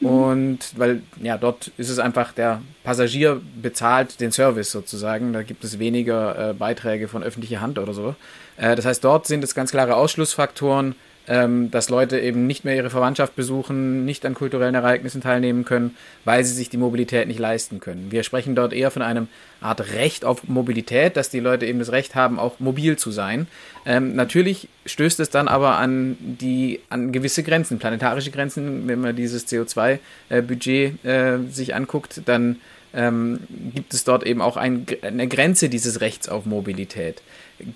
Mhm. 0.00 0.08
Und 0.08 0.58
weil, 0.76 1.02
ja, 1.22 1.38
dort 1.38 1.70
ist 1.78 1.88
es 1.88 1.98
einfach, 1.98 2.32
der 2.32 2.60
Passagier 2.84 3.40
bezahlt 3.60 4.20
den 4.20 4.32
Service 4.32 4.70
sozusagen. 4.70 5.32
Da 5.32 5.42
gibt 5.42 5.64
es 5.64 5.78
weniger 5.78 6.50
äh, 6.50 6.52
Beiträge 6.52 7.08
von 7.08 7.22
öffentlicher 7.22 7.60
Hand 7.60 7.78
oder 7.78 7.94
so. 7.94 8.14
Äh, 8.56 8.76
das 8.76 8.84
heißt, 8.84 9.02
dort 9.02 9.26
sind 9.26 9.42
es 9.42 9.54
ganz 9.54 9.70
klare 9.70 9.96
Ausschlussfaktoren 9.96 10.94
ähm, 11.28 11.70
dass 11.70 11.88
Leute 11.88 12.18
eben 12.20 12.46
nicht 12.46 12.64
mehr 12.64 12.76
ihre 12.76 12.90
Verwandtschaft 12.90 13.34
besuchen, 13.36 14.04
nicht 14.04 14.24
an 14.24 14.34
kulturellen 14.34 14.74
Ereignissen 14.74 15.20
teilnehmen 15.20 15.64
können, 15.64 15.96
weil 16.24 16.44
sie 16.44 16.54
sich 16.54 16.70
die 16.70 16.76
Mobilität 16.76 17.28
nicht 17.28 17.40
leisten 17.40 17.80
können. 17.80 18.10
Wir 18.10 18.22
sprechen 18.22 18.54
dort 18.54 18.72
eher 18.72 18.90
von 18.90 19.02
einem 19.02 19.28
Art 19.60 19.92
Recht 19.92 20.24
auf 20.24 20.46
Mobilität, 20.48 21.16
dass 21.16 21.30
die 21.30 21.40
Leute 21.40 21.66
eben 21.66 21.78
das 21.78 21.92
Recht 21.92 22.14
haben, 22.14 22.38
auch 22.38 22.60
mobil 22.60 22.96
zu 22.96 23.10
sein. 23.10 23.46
Ähm, 23.84 24.14
natürlich 24.14 24.68
stößt 24.84 25.20
es 25.20 25.30
dann 25.30 25.48
aber 25.48 25.78
an 25.78 26.16
die 26.20 26.80
an 26.90 27.12
gewisse 27.12 27.42
Grenzen, 27.42 27.78
planetarische 27.78 28.30
Grenzen. 28.30 28.86
Wenn 28.86 29.00
man 29.00 29.16
dieses 29.16 29.46
CO2-Budget 29.48 31.04
äh, 31.04 31.34
äh, 31.34 31.38
sich 31.50 31.74
anguckt, 31.74 32.22
dann 32.26 32.56
ähm, 32.94 33.40
gibt 33.74 33.94
es 33.94 34.04
dort 34.04 34.24
eben 34.24 34.40
auch 34.40 34.56
ein, 34.56 34.86
eine 35.02 35.28
Grenze 35.28 35.68
dieses 35.68 36.00
Rechts 36.00 36.28
auf 36.28 36.46
Mobilität 36.46 37.22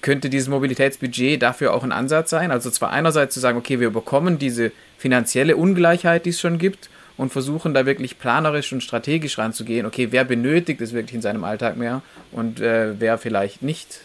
könnte 0.02 0.28
dieses 0.28 0.48
Mobilitätsbudget 0.48 1.40
dafür 1.40 1.72
auch 1.72 1.82
ein 1.82 1.92
Ansatz 1.92 2.30
sein? 2.30 2.50
Also 2.50 2.70
zwar 2.70 2.90
einerseits 2.90 3.34
zu 3.34 3.40
sagen, 3.40 3.58
okay, 3.58 3.80
wir 3.80 3.90
bekommen 3.90 4.38
diese 4.38 4.72
finanzielle 4.98 5.56
Ungleichheit, 5.56 6.26
die 6.26 6.30
es 6.30 6.40
schon 6.40 6.58
gibt, 6.58 6.90
und 7.16 7.30
versuchen 7.30 7.74
da 7.74 7.84
wirklich 7.84 8.18
planerisch 8.18 8.72
und 8.72 8.82
strategisch 8.82 9.36
ranzugehen, 9.36 9.84
okay, 9.84 10.08
wer 10.10 10.24
benötigt 10.24 10.80
es 10.80 10.94
wirklich 10.94 11.16
in 11.16 11.20
seinem 11.20 11.44
Alltag 11.44 11.76
mehr 11.76 12.00
und 12.32 12.60
äh, 12.60 12.98
wer 12.98 13.18
vielleicht 13.18 13.62
nicht. 13.62 14.00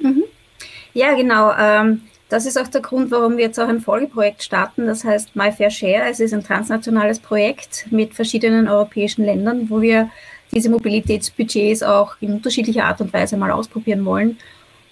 Mhm. 0.00 0.24
Ja, 0.92 1.14
genau. 1.14 1.52
Ähm, 1.56 2.00
das 2.32 2.46
ist 2.46 2.58
auch 2.58 2.68
der 2.68 2.80
Grund, 2.80 3.10
warum 3.10 3.36
wir 3.36 3.44
jetzt 3.44 3.60
auch 3.60 3.68
ein 3.68 3.80
Folgeprojekt 3.80 4.42
starten. 4.42 4.86
Das 4.86 5.04
heißt 5.04 5.36
My 5.36 5.52
Fair 5.52 5.70
Share. 5.70 6.08
Es 6.08 6.18
ist 6.18 6.32
ein 6.32 6.42
transnationales 6.42 7.18
Projekt 7.18 7.86
mit 7.90 8.14
verschiedenen 8.14 8.68
europäischen 8.68 9.26
Ländern, 9.26 9.68
wo 9.68 9.82
wir 9.82 10.08
diese 10.50 10.70
Mobilitätsbudgets 10.70 11.82
auch 11.82 12.16
in 12.20 12.32
unterschiedlicher 12.32 12.86
Art 12.86 13.02
und 13.02 13.12
Weise 13.12 13.36
mal 13.36 13.50
ausprobieren 13.50 14.06
wollen. 14.06 14.38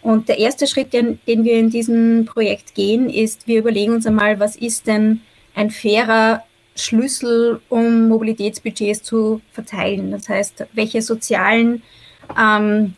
Und 0.03 0.29
der 0.29 0.39
erste 0.39 0.67
Schritt, 0.67 0.93
den, 0.93 1.19
den 1.27 1.45
wir 1.45 1.59
in 1.59 1.71
diesem 1.71 2.27
Projekt 2.27 2.75
gehen, 2.75 3.09
ist, 3.09 3.47
wir 3.47 3.61
überlegen 3.61 3.95
uns 3.95 4.07
einmal, 4.07 4.39
was 4.39 4.57
ist 4.57 4.87
denn 4.87 5.23
ein 5.55 5.71
fairer 5.71 6.43
Schlüssel, 6.77 7.61
um 7.71 8.09
Mobilitätsbudgets 8.09 9.03
zu 9.03 9.41
verteilen. 9.53 10.11
Das 10.11 10.29
heißt, 10.29 10.67
welche 10.75 11.01
sozialen 11.01 11.83
ähm, 12.39 12.95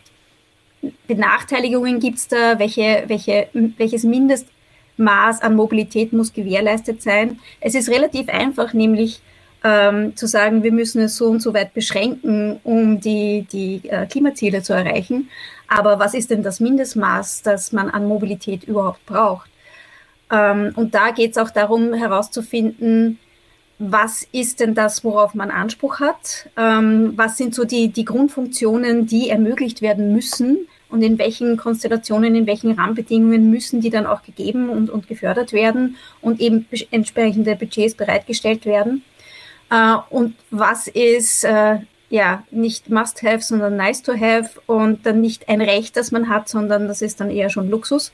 Benachteiligungen 1.06 2.00
gibt 2.00 2.18
es 2.18 2.28
da? 2.28 2.58
Welche, 2.58 3.04
welche, 3.06 3.48
welches 3.52 4.04
Mindestmaß 4.04 5.42
an 5.42 5.54
Mobilität 5.54 6.12
muss 6.12 6.32
gewährleistet 6.32 7.02
sein? 7.02 7.38
Es 7.60 7.74
ist 7.74 7.88
relativ 7.88 8.28
einfach, 8.28 8.72
nämlich 8.72 9.20
ähm, 9.64 10.16
zu 10.16 10.26
sagen, 10.26 10.62
wir 10.62 10.72
müssen 10.72 11.02
es 11.02 11.16
so 11.16 11.26
und 11.26 11.40
so 11.40 11.54
weit 11.54 11.72
beschränken, 11.74 12.60
um 12.64 13.00
die, 13.00 13.46
die 13.52 13.88
äh, 13.88 14.06
Klimaziele 14.06 14.62
zu 14.62 14.72
erreichen. 14.72 15.28
Aber 15.68 15.98
was 15.98 16.14
ist 16.14 16.30
denn 16.30 16.42
das 16.42 16.60
Mindestmaß, 16.60 17.42
das 17.42 17.72
man 17.72 17.88
an 17.88 18.06
Mobilität 18.06 18.64
überhaupt 18.64 19.04
braucht? 19.06 19.50
Ähm, 20.30 20.72
und 20.74 20.94
da 20.94 21.10
geht 21.10 21.32
es 21.32 21.38
auch 21.38 21.50
darum 21.50 21.94
herauszufinden, 21.94 23.18
was 23.78 24.26
ist 24.32 24.60
denn 24.60 24.74
das, 24.74 25.02
worauf 25.02 25.34
man 25.34 25.50
Anspruch 25.50 26.00
hat? 26.00 26.48
Ähm, 26.56 27.14
was 27.16 27.36
sind 27.36 27.54
so 27.54 27.64
die, 27.64 27.88
die 27.88 28.04
Grundfunktionen, 28.04 29.06
die 29.06 29.28
ermöglicht 29.28 29.82
werden 29.82 30.12
müssen? 30.12 30.68
Und 30.92 31.02
in 31.02 31.18
welchen 31.18 31.56
Konstellationen, 31.56 32.34
in 32.34 32.46
welchen 32.46 32.72
Rahmenbedingungen 32.72 33.50
müssen 33.50 33.80
die 33.80 33.88
dann 33.88 34.06
auch 34.06 34.22
gegeben 34.22 34.68
und, 34.68 34.90
und 34.90 35.08
gefördert 35.08 35.54
werden 35.54 35.96
und 36.20 36.38
eben 36.38 36.66
entsprechende 36.90 37.56
Budgets 37.56 37.94
bereitgestellt 37.94 38.66
werden? 38.66 39.02
Äh, 39.70 39.96
und 40.10 40.34
was 40.50 40.88
ist 40.88 41.44
äh, 41.44 41.78
ja 42.10 42.44
nicht 42.50 42.90
must-have, 42.90 43.40
sondern 43.40 43.74
nice 43.76 44.02
to 44.02 44.12
have 44.12 44.60
und 44.66 45.06
dann 45.06 45.22
nicht 45.22 45.48
ein 45.48 45.62
Recht, 45.62 45.96
das 45.96 46.12
man 46.12 46.28
hat, 46.28 46.50
sondern 46.50 46.88
das 46.88 47.00
ist 47.00 47.20
dann 47.20 47.30
eher 47.30 47.48
schon 47.48 47.70
Luxus. 47.70 48.12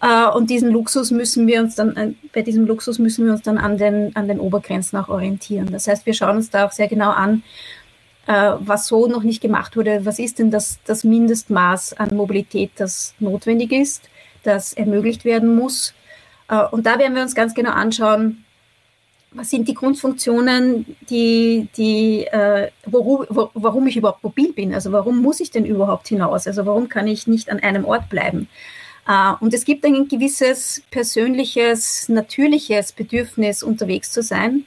Äh, 0.00 0.26
und 0.28 0.48
diesen 0.48 0.70
Luxus 0.70 1.10
müssen 1.10 1.46
wir 1.46 1.60
uns 1.60 1.74
dann, 1.74 2.16
bei 2.32 2.40
diesem 2.40 2.66
Luxus 2.66 2.98
müssen 2.98 3.26
wir 3.26 3.32
uns 3.32 3.42
dann 3.42 3.58
an 3.58 3.76
den, 3.76 4.16
an 4.16 4.26
den 4.26 4.40
Obergrenzen 4.40 4.98
auch 4.98 5.10
orientieren. 5.10 5.68
Das 5.70 5.86
heißt, 5.86 6.06
wir 6.06 6.14
schauen 6.14 6.36
uns 6.36 6.48
da 6.48 6.66
auch 6.66 6.72
sehr 6.72 6.88
genau 6.88 7.10
an, 7.10 7.42
äh, 8.26 8.52
was 8.58 8.86
so 8.86 9.06
noch 9.06 9.22
nicht 9.22 9.40
gemacht 9.40 9.76
wurde. 9.76 10.04
Was 10.04 10.18
ist 10.18 10.38
denn 10.38 10.50
das, 10.50 10.78
das 10.84 11.04
Mindestmaß 11.04 11.94
an 11.94 12.16
Mobilität, 12.16 12.70
das 12.76 13.14
notwendig 13.18 13.72
ist, 13.72 14.08
das 14.42 14.72
ermöglicht 14.72 15.24
werden 15.24 15.54
muss? 15.56 15.94
Und 16.70 16.86
da 16.86 17.00
werden 17.00 17.16
wir 17.16 17.22
uns 17.22 17.34
ganz 17.34 17.54
genau 17.54 17.72
anschauen, 17.72 18.44
was 19.36 19.50
sind 19.50 19.68
die 19.68 19.74
Grundfunktionen, 19.74 20.96
die, 21.10 21.68
die, 21.76 22.26
äh, 22.26 22.70
woru, 22.86 23.24
wo, 23.28 23.50
warum 23.54 23.86
ich 23.86 23.96
überhaupt 23.96 24.24
mobil 24.24 24.52
bin? 24.52 24.72
Also 24.74 24.92
warum 24.92 25.20
muss 25.20 25.40
ich 25.40 25.50
denn 25.50 25.66
überhaupt 25.66 26.08
hinaus? 26.08 26.46
Also 26.46 26.64
warum 26.66 26.88
kann 26.88 27.06
ich 27.06 27.26
nicht 27.26 27.50
an 27.50 27.60
einem 27.60 27.84
Ort 27.84 28.08
bleiben? 28.08 28.48
Äh, 29.06 29.32
und 29.40 29.52
es 29.52 29.64
gibt 29.64 29.84
ein 29.84 30.08
gewisses 30.08 30.82
persönliches, 30.90 32.08
natürliches 32.08 32.92
Bedürfnis, 32.92 33.62
unterwegs 33.62 34.10
zu 34.10 34.22
sein. 34.22 34.64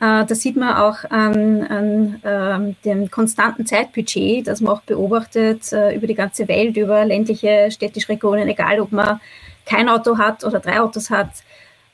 Äh, 0.00 0.24
das 0.26 0.40
sieht 0.40 0.56
man 0.56 0.76
auch 0.76 1.04
an, 1.10 1.62
an 1.62 2.20
ähm, 2.24 2.76
dem 2.84 3.10
konstanten 3.10 3.66
Zeitbudget, 3.66 4.46
das 4.46 4.60
man 4.60 4.72
auch 4.74 4.82
beobachtet 4.82 5.72
äh, 5.72 5.94
über 5.94 6.06
die 6.06 6.14
ganze 6.14 6.48
Welt, 6.48 6.76
über 6.76 7.04
ländliche, 7.04 7.70
städtische 7.70 8.08
Regionen, 8.08 8.48
egal 8.48 8.80
ob 8.80 8.92
man 8.92 9.20
kein 9.66 9.88
Auto 9.88 10.18
hat 10.18 10.44
oder 10.44 10.60
drei 10.60 10.80
Autos 10.80 11.10
hat. 11.10 11.30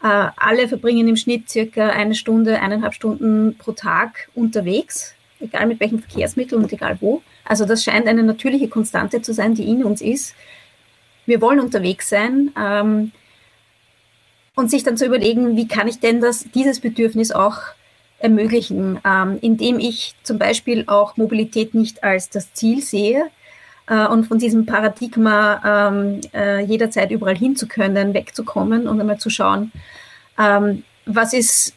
Alle 0.01 0.69
verbringen 0.69 1.09
im 1.09 1.17
Schnitt 1.17 1.49
circa 1.49 1.89
eine 1.89 2.15
Stunde, 2.15 2.61
eineinhalb 2.61 2.93
Stunden 2.93 3.57
pro 3.57 3.73
Tag 3.73 4.29
unterwegs, 4.35 5.15
egal 5.41 5.67
mit 5.67 5.81
welchem 5.81 5.99
Verkehrsmittel 5.99 6.59
und 6.59 6.71
egal 6.75 6.99
wo. 7.01 7.23
Also 7.43 7.65
das 7.65 7.83
scheint 7.83 8.07
eine 8.07 8.23
natürliche 8.23 8.69
Konstante 8.69 9.23
zu 9.23 9.33
sein, 9.33 9.55
die 9.55 9.67
in 9.67 9.83
uns 9.83 10.03
ist 10.03 10.35
wir 11.27 11.41
wollen 11.41 11.61
unterwegs 11.61 12.09
sein 12.09 12.53
ähm, 12.59 13.13
und 14.55 14.71
sich 14.71 14.83
dann 14.83 14.97
zu 14.97 15.07
überlegen, 15.07 15.57
wie 15.57 15.69
kann 15.69 15.89
ich 15.89 16.01
denn 16.01 16.21
das, 16.21 16.47
dieses 16.55 16.81
Bedürfnis 16.81 17.33
auch 17.33 17.59
ermöglichen, 18.19 19.01
ähm, 19.05 19.39
indem 19.41 19.79
ich 19.79 20.15
zum 20.23 20.39
Beispiel 20.39 20.85
auch 20.87 21.17
Mobilität 21.17 21.75
nicht 21.75 22.03
als 22.03 22.31
das 22.31 22.53
Ziel 22.55 22.81
sehe 22.81 23.27
äh, 23.87 24.07
und 24.07 24.25
von 24.27 24.39
diesem 24.39 24.67
Paradigma 24.67 25.89
ähm, 25.91 26.21
äh, 26.33 26.61
jederzeit 26.65 27.11
überall 27.11 27.37
hin 27.37 27.57
zu 27.57 27.67
können, 27.67 28.15
wegzukommen 28.15 28.89
und 28.89 29.01
einmal 29.01 29.19
zu 29.19 29.31
schauen, 29.31 29.73
ähm, 30.39 30.85
was 31.07 31.33
ist 31.33 31.75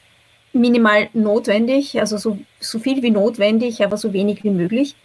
minimal 0.53 1.10
notwendig, 1.13 2.00
also 2.00 2.17
so, 2.17 2.39
so 2.60 2.79
viel 2.79 3.03
wie 3.03 3.12
notwendig, 3.12 3.84
aber 3.84 3.98
so 3.98 4.13
wenig 4.13 4.44
wie 4.44 4.50
möglich 4.50 4.96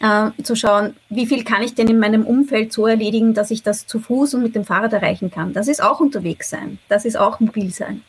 äh, 0.00 0.30
zu 0.42 0.56
schauen, 0.56 0.96
wie 1.08 1.26
viel 1.26 1.44
kann 1.44 1.62
ich 1.62 1.74
denn 1.74 1.88
in 1.88 1.98
meinem 1.98 2.24
Umfeld 2.24 2.72
so 2.72 2.86
erledigen, 2.86 3.34
dass 3.34 3.50
ich 3.50 3.62
das 3.62 3.86
zu 3.86 4.00
Fuß 4.00 4.34
und 4.34 4.42
mit 4.42 4.54
dem 4.54 4.64
Fahrrad 4.64 4.92
erreichen 4.92 5.30
kann. 5.30 5.52
Das 5.52 5.68
ist 5.68 5.82
auch 5.82 6.00
unterwegs 6.00 6.50
sein, 6.50 6.78
das 6.88 7.04
ist 7.04 7.16
auch 7.16 7.40
mobil 7.40 7.70
sein. 7.70 8.02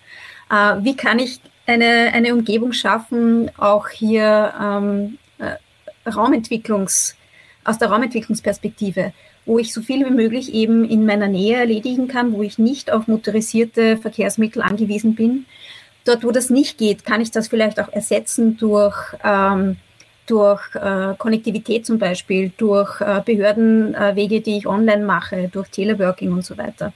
Äh, 0.50 0.84
wie 0.84 0.96
kann 0.96 1.20
ich 1.20 1.40
eine, 1.66 2.12
eine 2.14 2.34
Umgebung 2.34 2.74
schaffen, 2.74 3.52
auch 3.58 3.90
hier 3.90 4.54
ähm, 4.62 5.18
äh, 5.40 6.10
Raumentwicklungs, 6.10 7.16
aus 7.64 7.80
der 7.80 7.90
Raumentwicklungsperspektive, 7.90 9.12
wo 9.46 9.58
ich 9.58 9.74
so 9.74 9.82
viel 9.82 10.06
wie 10.06 10.12
möglich 10.14 10.54
eben 10.54 10.86
in 10.86 11.06
meiner 11.06 11.28
Nähe 11.28 11.58
erledigen 11.58 12.08
kann, 12.08 12.34
wo 12.34 12.44
ich 12.44 12.60
nicht 12.60 12.92
auf 12.92 13.08
motorisierte 13.08 13.98
Verkehrsmittel 13.98 14.62
angewiesen 14.62 15.16
bin. 15.16 15.46
Dort, 16.06 16.24
wo 16.24 16.32
das 16.32 16.52
nicht 16.52 16.78
geht, 16.78 17.06
kann 17.06 17.22
ich 17.22 17.32
das 17.32 17.48
vielleicht 17.48 17.80
auch 17.80 17.92
ersetzen 17.92 18.58
durch 18.58 18.96
ähm, 19.24 19.78
durch 20.28 20.74
äh, 20.76 21.14
Konnektivität 21.18 21.86
zum 21.86 22.00
Beispiel, 22.00 22.52
durch 22.58 23.00
äh, 23.02 23.22
Behördenwege, 23.24 24.36
äh, 24.36 24.42
die 24.42 24.58
ich 24.58 24.68
online 24.68 25.06
mache, 25.06 25.50
durch 25.50 25.70
Teleworking 25.70 26.32
und 26.32 26.44
so 26.44 26.58
weiter. 26.58 26.94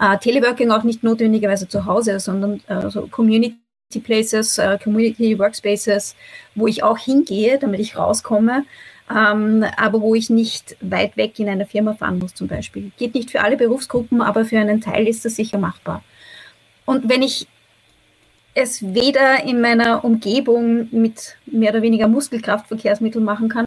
Äh, 0.00 0.18
Teleworking 0.18 0.70
auch 0.70 0.84
nicht 0.84 1.02
notwendigerweise 1.02 1.68
zu 1.68 1.86
Hause, 1.86 2.20
sondern 2.20 2.60
äh, 2.68 2.88
so 2.88 3.08
Community 3.08 3.58
Places, 3.96 4.58
äh, 4.58 4.78
Community 4.82 5.38
Workspaces, 5.38 6.14
wo 6.54 6.66
ich 6.66 6.82
auch 6.82 6.98
hingehe, 6.98 7.58
damit 7.58 7.80
ich 7.80 7.96
rauskomme, 7.96 8.66
ähm, 9.10 9.64
aber 9.78 10.02
wo 10.02 10.14
ich 10.14 10.28
nicht 10.28 10.76
weit 10.82 11.16
weg 11.16 11.38
in 11.38 11.48
eine 11.48 11.64
Firma 11.64 11.94
fahren 11.94 12.18
muss 12.18 12.34
zum 12.34 12.48
Beispiel. 12.48 12.92
Geht 12.98 13.14
nicht 13.14 13.30
für 13.30 13.40
alle 13.40 13.56
Berufsgruppen, 13.56 14.20
aber 14.20 14.44
für 14.44 14.58
einen 14.58 14.82
Teil 14.82 15.08
ist 15.08 15.24
das 15.24 15.36
sicher 15.36 15.56
machbar. 15.56 16.04
Und 16.84 17.08
wenn 17.08 17.22
ich 17.22 17.46
es 18.52 18.82
weder 18.94 19.42
in 19.44 19.62
meiner 19.62 20.04
Umgebung 20.04 20.88
mit 20.90 21.36
mehr 21.46 21.70
oder 21.70 21.80
weniger 21.80 22.08
Muskelkraftverkehrsmitteln 22.08 23.24
machen 23.24 23.48
kann 23.48 23.64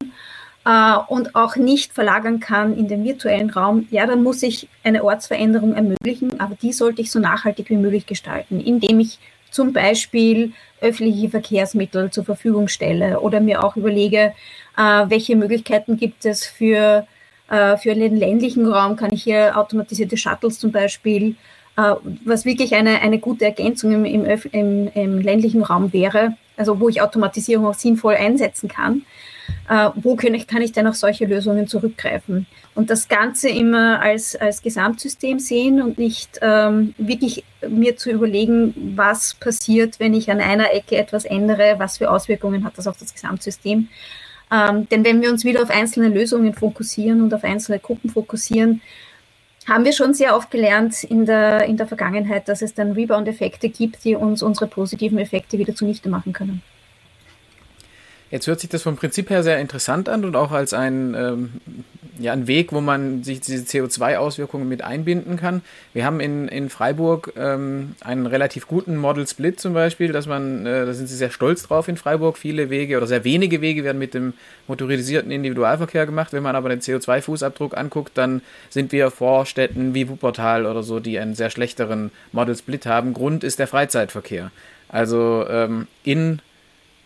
äh, 0.65 0.97
und 1.11 1.35
auch 1.35 1.55
nicht 1.55 1.93
verlagern 1.93 2.39
kann 2.39 2.77
in 2.77 2.87
den 2.87 3.03
virtuellen 3.03 3.49
Raum, 3.49 3.87
ja, 3.89 4.05
dann 4.05 4.21
muss 4.21 4.43
ich 4.43 4.69
eine 4.83 5.03
Ortsveränderung 5.03 5.73
ermöglichen, 5.73 6.39
aber 6.39 6.55
die 6.61 6.73
sollte 6.73 7.01
ich 7.01 7.09
so 7.09 7.17
nachhaltig 7.17 7.71
wie 7.71 7.77
möglich 7.77 8.05
gestalten, 8.05 8.59
indem 8.59 8.99
ich 8.99 9.17
zum 9.51 9.73
Beispiel 9.73 10.53
öffentliche 10.79 11.29
Verkehrsmittel 11.29 12.09
zur 12.09 12.25
Verfügung 12.25 12.67
stelle 12.67 13.19
oder 13.19 13.39
mir 13.39 13.63
auch 13.63 13.75
überlege, 13.75 14.33
äh, 14.77 14.81
welche 15.07 15.35
Möglichkeiten 15.35 15.97
gibt 15.97 16.25
es 16.25 16.45
für, 16.45 17.05
äh, 17.49 17.77
für 17.77 17.93
den 17.93 18.17
ländlichen 18.17 18.65
Raum, 18.65 18.95
kann 18.95 19.13
ich 19.13 19.23
hier 19.23 19.57
automatisierte 19.57 20.17
Shuttles 20.17 20.57
zum 20.57 20.71
Beispiel 20.71 21.35
äh, 21.77 21.95
was 22.25 22.45
wirklich 22.45 22.75
eine, 22.75 23.01
eine 23.01 23.19
gute 23.19 23.45
Ergänzung 23.45 23.91
im, 23.91 24.05
im, 24.05 24.25
im, 24.51 24.87
im, 24.93 25.21
ländlichen 25.21 25.63
Raum 25.63 25.93
wäre, 25.93 26.35
also 26.57 26.79
wo 26.79 26.89
ich 26.89 27.01
Automatisierung 27.01 27.65
auch 27.65 27.73
sinnvoll 27.75 28.15
einsetzen 28.15 28.67
kann. 28.67 29.03
Äh, 29.69 29.89
wo 29.95 30.15
kann 30.15 30.33
ich, 30.33 30.47
kann 30.47 30.61
ich 30.61 30.71
denn 30.71 30.87
auf 30.87 30.95
solche 30.95 31.25
Lösungen 31.25 31.67
zurückgreifen? 31.67 32.47
Und 32.73 32.89
das 32.89 33.07
Ganze 33.07 33.49
immer 33.49 34.01
als, 34.01 34.35
als 34.35 34.61
Gesamtsystem 34.61 35.39
sehen 35.39 35.81
und 35.81 35.97
nicht 35.97 36.39
ähm, 36.41 36.93
wirklich 36.97 37.43
mir 37.67 37.97
zu 37.97 38.09
überlegen, 38.09 38.93
was 38.95 39.33
passiert, 39.35 39.99
wenn 39.99 40.13
ich 40.13 40.31
an 40.31 40.39
einer 40.39 40.73
Ecke 40.73 40.97
etwas 40.97 41.25
ändere, 41.25 41.75
was 41.77 41.97
für 41.97 42.09
Auswirkungen 42.09 42.63
hat 42.63 42.77
das 42.77 42.87
auf 42.87 42.97
das 42.97 43.13
Gesamtsystem. 43.13 43.89
Ähm, 44.51 44.87
denn 44.89 45.05
wenn 45.05 45.21
wir 45.21 45.29
uns 45.29 45.45
wieder 45.45 45.61
auf 45.61 45.69
einzelne 45.69 46.09
Lösungen 46.09 46.53
fokussieren 46.53 47.21
und 47.21 47.33
auf 47.33 47.43
einzelne 47.43 47.79
Gruppen 47.79 48.09
fokussieren, 48.09 48.81
haben 49.67 49.85
wir 49.85 49.93
schon 49.93 50.13
sehr 50.13 50.35
oft 50.35 50.49
gelernt 50.49 51.03
in 51.03 51.25
der, 51.25 51.65
in 51.65 51.77
der 51.77 51.87
Vergangenheit, 51.87 52.47
dass 52.47 52.61
es 52.61 52.73
dann 52.73 52.93
Rebound-Effekte 52.93 53.69
gibt, 53.69 54.03
die 54.03 54.15
uns 54.15 54.41
unsere 54.41 54.67
positiven 54.67 55.19
Effekte 55.19 55.57
wieder 55.57 55.75
zunichte 55.75 56.09
machen 56.09 56.33
können. 56.33 56.61
Jetzt 58.31 58.47
hört 58.47 58.59
sich 58.59 58.69
das 58.69 58.83
vom 58.83 58.95
Prinzip 58.95 59.29
her 59.29 59.43
sehr 59.43 59.59
interessant 59.59 60.09
an 60.09 60.25
und 60.25 60.35
auch 60.35 60.51
als 60.51 60.73
ein 60.73 61.13
ähm, 61.15 61.51
ja, 62.21 62.33
ein 62.33 62.47
Weg, 62.47 62.71
wo 62.71 62.81
man 62.81 63.23
sich 63.23 63.41
diese 63.41 63.63
CO2-Auswirkungen 63.63 64.67
mit 64.67 64.83
einbinden 64.83 65.37
kann. 65.37 65.61
Wir 65.93 66.05
haben 66.05 66.19
in, 66.19 66.47
in 66.47 66.69
Freiburg 66.69 67.33
ähm, 67.35 67.95
einen 68.01 68.25
relativ 68.25 68.67
guten 68.67 68.95
Model 68.95 69.27
Split 69.27 69.59
zum 69.59 69.73
Beispiel, 69.73 70.11
dass 70.11 70.27
man, 70.27 70.65
äh, 70.65 70.85
da 70.85 70.93
sind 70.93 71.07
sie 71.07 71.15
sehr 71.15 71.31
stolz 71.31 71.63
drauf 71.63 71.87
in 71.87 71.97
Freiburg. 71.97 72.37
Viele 72.37 72.69
Wege 72.69 72.97
oder 72.97 73.07
sehr 73.07 73.23
wenige 73.23 73.61
Wege 73.61 73.83
werden 73.83 73.99
mit 73.99 74.13
dem 74.13 74.33
motorisierten 74.67 75.31
Individualverkehr 75.31 76.05
gemacht. 76.05 76.33
Wenn 76.33 76.43
man 76.43 76.55
aber 76.55 76.69
den 76.69 76.81
CO2-Fußabdruck 76.81 77.73
anguckt, 77.75 78.11
dann 78.17 78.41
sind 78.69 78.91
wir 78.91 79.11
vor 79.11 79.45
Städten 79.45 79.93
wie 79.93 80.09
Wuppertal 80.09 80.65
oder 80.65 80.83
so, 80.83 80.99
die 80.99 81.19
einen 81.19 81.35
sehr 81.35 81.49
schlechteren 81.49 82.11
Model 82.31 82.55
Split 82.55 82.85
haben. 82.85 83.13
Grund 83.13 83.43
ist 83.43 83.59
der 83.59 83.67
Freizeitverkehr. 83.67 84.51
Also 84.89 85.45
ähm, 85.49 85.87
in 86.03 86.41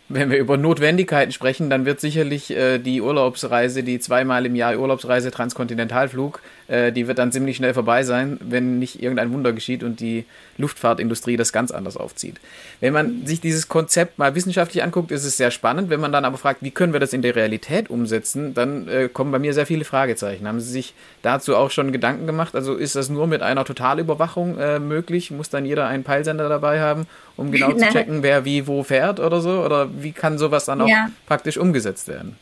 wenn 0.07 0.29
wir 0.29 0.37
über 0.37 0.55
Notwendigkeiten 0.55 1.31
sprechen, 1.31 1.69
dann 1.69 1.85
wird 1.85 1.99
sicherlich 1.99 2.51
äh, 2.51 2.77
die 2.77 3.01
Urlaubsreise, 3.01 3.81
die 3.81 3.99
zweimal 3.99 4.45
im 4.45 4.55
Jahr 4.55 4.77
Urlaubsreise 4.77 5.31
Transkontinentalflug, 5.31 6.41
äh, 6.67 6.91
die 6.91 7.07
wird 7.07 7.17
dann 7.17 7.31
ziemlich 7.31 7.57
schnell 7.57 7.73
vorbei 7.73 8.03
sein, 8.03 8.37
wenn 8.39 8.77
nicht 8.77 9.01
irgendein 9.01 9.33
Wunder 9.33 9.51
geschieht 9.51 9.83
und 9.83 9.99
die 9.99 10.25
Luftfahrtindustrie 10.57 11.37
das 11.37 11.51
ganz 11.51 11.71
anders 11.71 11.97
aufzieht. 11.97 12.39
Wenn 12.81 12.93
man 12.93 13.25
sich 13.25 13.41
dieses 13.41 13.67
Konzept 13.67 14.19
mal 14.19 14.35
wissenschaftlich 14.35 14.83
anguckt, 14.83 15.11
ist 15.11 15.25
es 15.25 15.37
sehr 15.37 15.49
spannend. 15.49 15.89
Wenn 15.89 15.99
man 15.99 16.11
dann 16.11 16.23
aber 16.23 16.37
fragt, 16.37 16.61
wie 16.61 16.71
können 16.71 16.93
wir 16.93 16.99
das 16.99 17.13
in 17.13 17.23
der 17.23 17.35
Realität 17.35 17.89
umsetzen, 17.89 18.53
dann 18.53 18.87
äh, 18.87 19.09
kommen 19.11 19.31
bei 19.31 19.39
mir 19.39 19.53
sehr 19.55 19.65
viele 19.65 19.85
Fragezeichen. 19.85 20.47
Haben 20.47 20.59
Sie 20.59 20.71
sich 20.71 20.93
dazu 21.23 21.55
auch 21.55 21.71
schon 21.71 21.91
Gedanken 21.91 22.27
gemacht? 22.27 22.55
Also 22.55 22.75
ist 22.75 22.95
das 22.95 23.09
nur 23.09 23.25
mit 23.25 23.41
einer 23.41 23.65
Totalüberwachung 23.65 24.59
äh, 24.59 24.79
möglich? 24.79 25.31
Muss 25.31 25.49
dann 25.49 25.65
jeder 25.65 25.87
einen 25.87 26.03
Peilsender 26.03 26.47
dabei 26.47 26.79
haben, 26.79 27.07
um 27.37 27.51
genau 27.51 27.71
zu 27.73 27.85
checken, 27.91 28.23
wer 28.23 28.45
wie 28.45 28.67
wo 28.67 28.83
fährt 28.83 29.19
oder 29.19 29.41
so? 29.41 29.63
Oder 29.63 29.89
wie 30.01 30.11
kann 30.11 30.37
sowas 30.37 30.65
dann 30.65 30.81
auch 30.81 30.87
ja. 30.87 31.09
praktisch 31.25 31.57
umgesetzt 31.57 32.07
werden? 32.07 32.37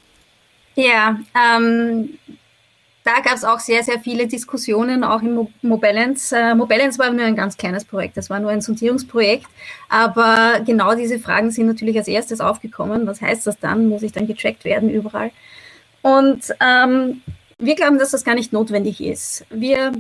Ja, 0.76 1.20
ähm, 1.36 2.18
da 3.04 3.20
gab 3.20 3.36
es 3.36 3.44
auch 3.44 3.60
sehr, 3.60 3.84
sehr 3.84 4.00
viele 4.00 4.28
Diskussionen, 4.28 5.04
auch 5.04 5.22
im 5.22 5.48
Mobalance. 5.62 6.36
Äh, 6.36 6.56
Mobalance 6.56 6.98
war 7.00 7.12
nur 7.12 7.26
ein 7.26 7.36
ganz 7.36 7.58
kleines 7.58 7.84
Projekt, 7.84 8.16
das 8.16 8.30
war 8.30 8.40
nur 8.40 8.50
ein 8.50 8.62
Sondierungsprojekt. 8.62 9.48
Aber 9.90 10.62
genau 10.66 10.96
diese 10.96 11.20
Fragen 11.20 11.52
sind 11.52 11.68
natürlich 11.68 11.98
als 11.98 12.08
erstes 12.08 12.40
aufgekommen. 12.40 13.06
Was 13.06 13.22
heißt 13.22 13.46
das 13.46 13.60
dann? 13.60 13.90
Muss 13.90 14.04
ich 14.04 14.14
dann 14.14 14.26
getrackt 14.26 14.64
werden 14.64 14.90
überall? 14.90 15.32
Und 16.02 16.54
ähm, 16.62 17.22
wir 17.60 17.76
glauben, 17.76 17.98
dass 17.98 18.12
das 18.12 18.24
gar 18.24 18.36
nicht 18.36 18.54
notwendig 18.54 19.02
ist. 19.02 19.46
Wir, 19.50 19.92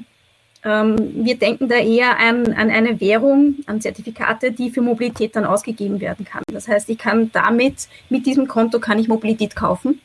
wir 0.63 1.37
denken 1.37 1.67
da 1.67 1.75
eher 1.75 2.17
an, 2.19 2.53
an 2.53 2.69
eine 2.69 3.01
Währung, 3.01 3.55
an 3.65 3.81
Zertifikate, 3.81 4.51
die 4.51 4.71
für 4.71 4.81
Mobilität 4.81 5.35
dann 5.35 5.43
ausgegeben 5.43 5.99
werden 5.99 6.25
kann. 6.25 6.43
Das 6.51 6.69
heißt, 6.69 6.89
ich 6.89 6.97
kann 6.97 7.31
damit, 7.33 7.89
mit 8.09 8.25
diesem 8.25 8.47
Konto 8.47 8.79
kann 8.79 8.97
ich 8.97 9.09
Mobilität 9.09 9.57
kaufen 9.57 9.99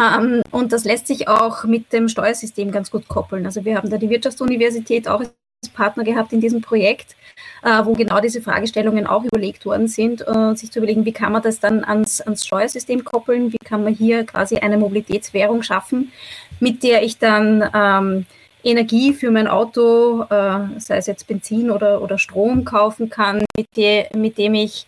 ähm, 0.00 0.42
und 0.50 0.72
das 0.72 0.84
lässt 0.84 1.06
sich 1.06 1.28
auch 1.28 1.64
mit 1.64 1.92
dem 1.92 2.08
Steuersystem 2.08 2.70
ganz 2.70 2.90
gut 2.90 3.08
koppeln. 3.08 3.44
Also 3.46 3.64
wir 3.64 3.76
haben 3.76 3.90
da 3.90 3.98
die 3.98 4.10
Wirtschaftsuniversität 4.10 5.08
auch 5.08 5.20
als 5.20 5.32
Partner 5.74 6.04
gehabt 6.04 6.32
in 6.32 6.40
diesem 6.40 6.60
Projekt, 6.60 7.14
äh, 7.62 7.84
wo 7.84 7.92
genau 7.92 8.20
diese 8.20 8.42
Fragestellungen 8.42 9.06
auch 9.06 9.24
überlegt 9.24 9.64
worden 9.64 9.88
sind, 9.88 10.26
äh, 10.26 10.54
sich 10.56 10.72
zu 10.72 10.78
überlegen, 10.78 11.04
wie 11.04 11.12
kann 11.12 11.32
man 11.32 11.42
das 11.42 11.60
dann 11.60 11.84
ans, 11.84 12.20
ans 12.20 12.46
Steuersystem 12.46 13.04
koppeln, 13.04 13.52
wie 13.52 13.58
kann 13.58 13.84
man 13.84 13.94
hier 13.94 14.24
quasi 14.24 14.56
eine 14.56 14.78
Mobilitätswährung 14.78 15.62
schaffen, 15.62 16.12
mit 16.58 16.82
der 16.82 17.02
ich 17.02 17.18
dann 17.18 17.68
ähm, 17.74 18.26
Energie 18.64 19.12
für 19.12 19.30
mein 19.30 19.48
Auto, 19.48 20.22
äh, 20.22 20.78
sei 20.78 20.96
es 20.96 21.06
jetzt 21.06 21.26
Benzin 21.26 21.70
oder, 21.70 22.00
oder 22.02 22.18
Strom 22.18 22.64
kaufen 22.64 23.10
kann, 23.10 23.44
mit, 23.56 23.76
de, 23.76 24.06
mit 24.16 24.38
dem 24.38 24.54
ich 24.54 24.86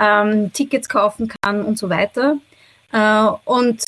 ähm, 0.00 0.52
Tickets 0.52 0.88
kaufen 0.88 1.32
kann 1.42 1.64
und 1.64 1.78
so 1.78 1.88
weiter. 1.88 2.36
Äh, 2.92 3.26
und 3.44 3.82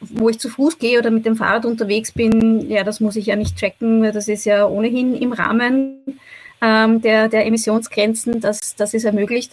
wo 0.00 0.28
ich 0.28 0.38
zu 0.38 0.48
Fuß 0.48 0.78
gehe 0.78 0.98
oder 0.98 1.10
mit 1.10 1.26
dem 1.26 1.36
Fahrrad 1.36 1.66
unterwegs 1.66 2.12
bin, 2.12 2.70
ja, 2.70 2.84
das 2.84 3.00
muss 3.00 3.16
ich 3.16 3.26
ja 3.26 3.36
nicht 3.36 3.58
tracken, 3.58 4.02
weil 4.02 4.12
das 4.12 4.28
ist 4.28 4.44
ja 4.44 4.66
ohnehin 4.66 5.14
im 5.14 5.32
Rahmen 5.32 5.98
ähm, 6.60 7.02
der, 7.02 7.28
der 7.28 7.46
Emissionsgrenzen, 7.46 8.40
das, 8.40 8.76
das 8.76 8.94
ist 8.94 9.04
ermöglicht. 9.04 9.52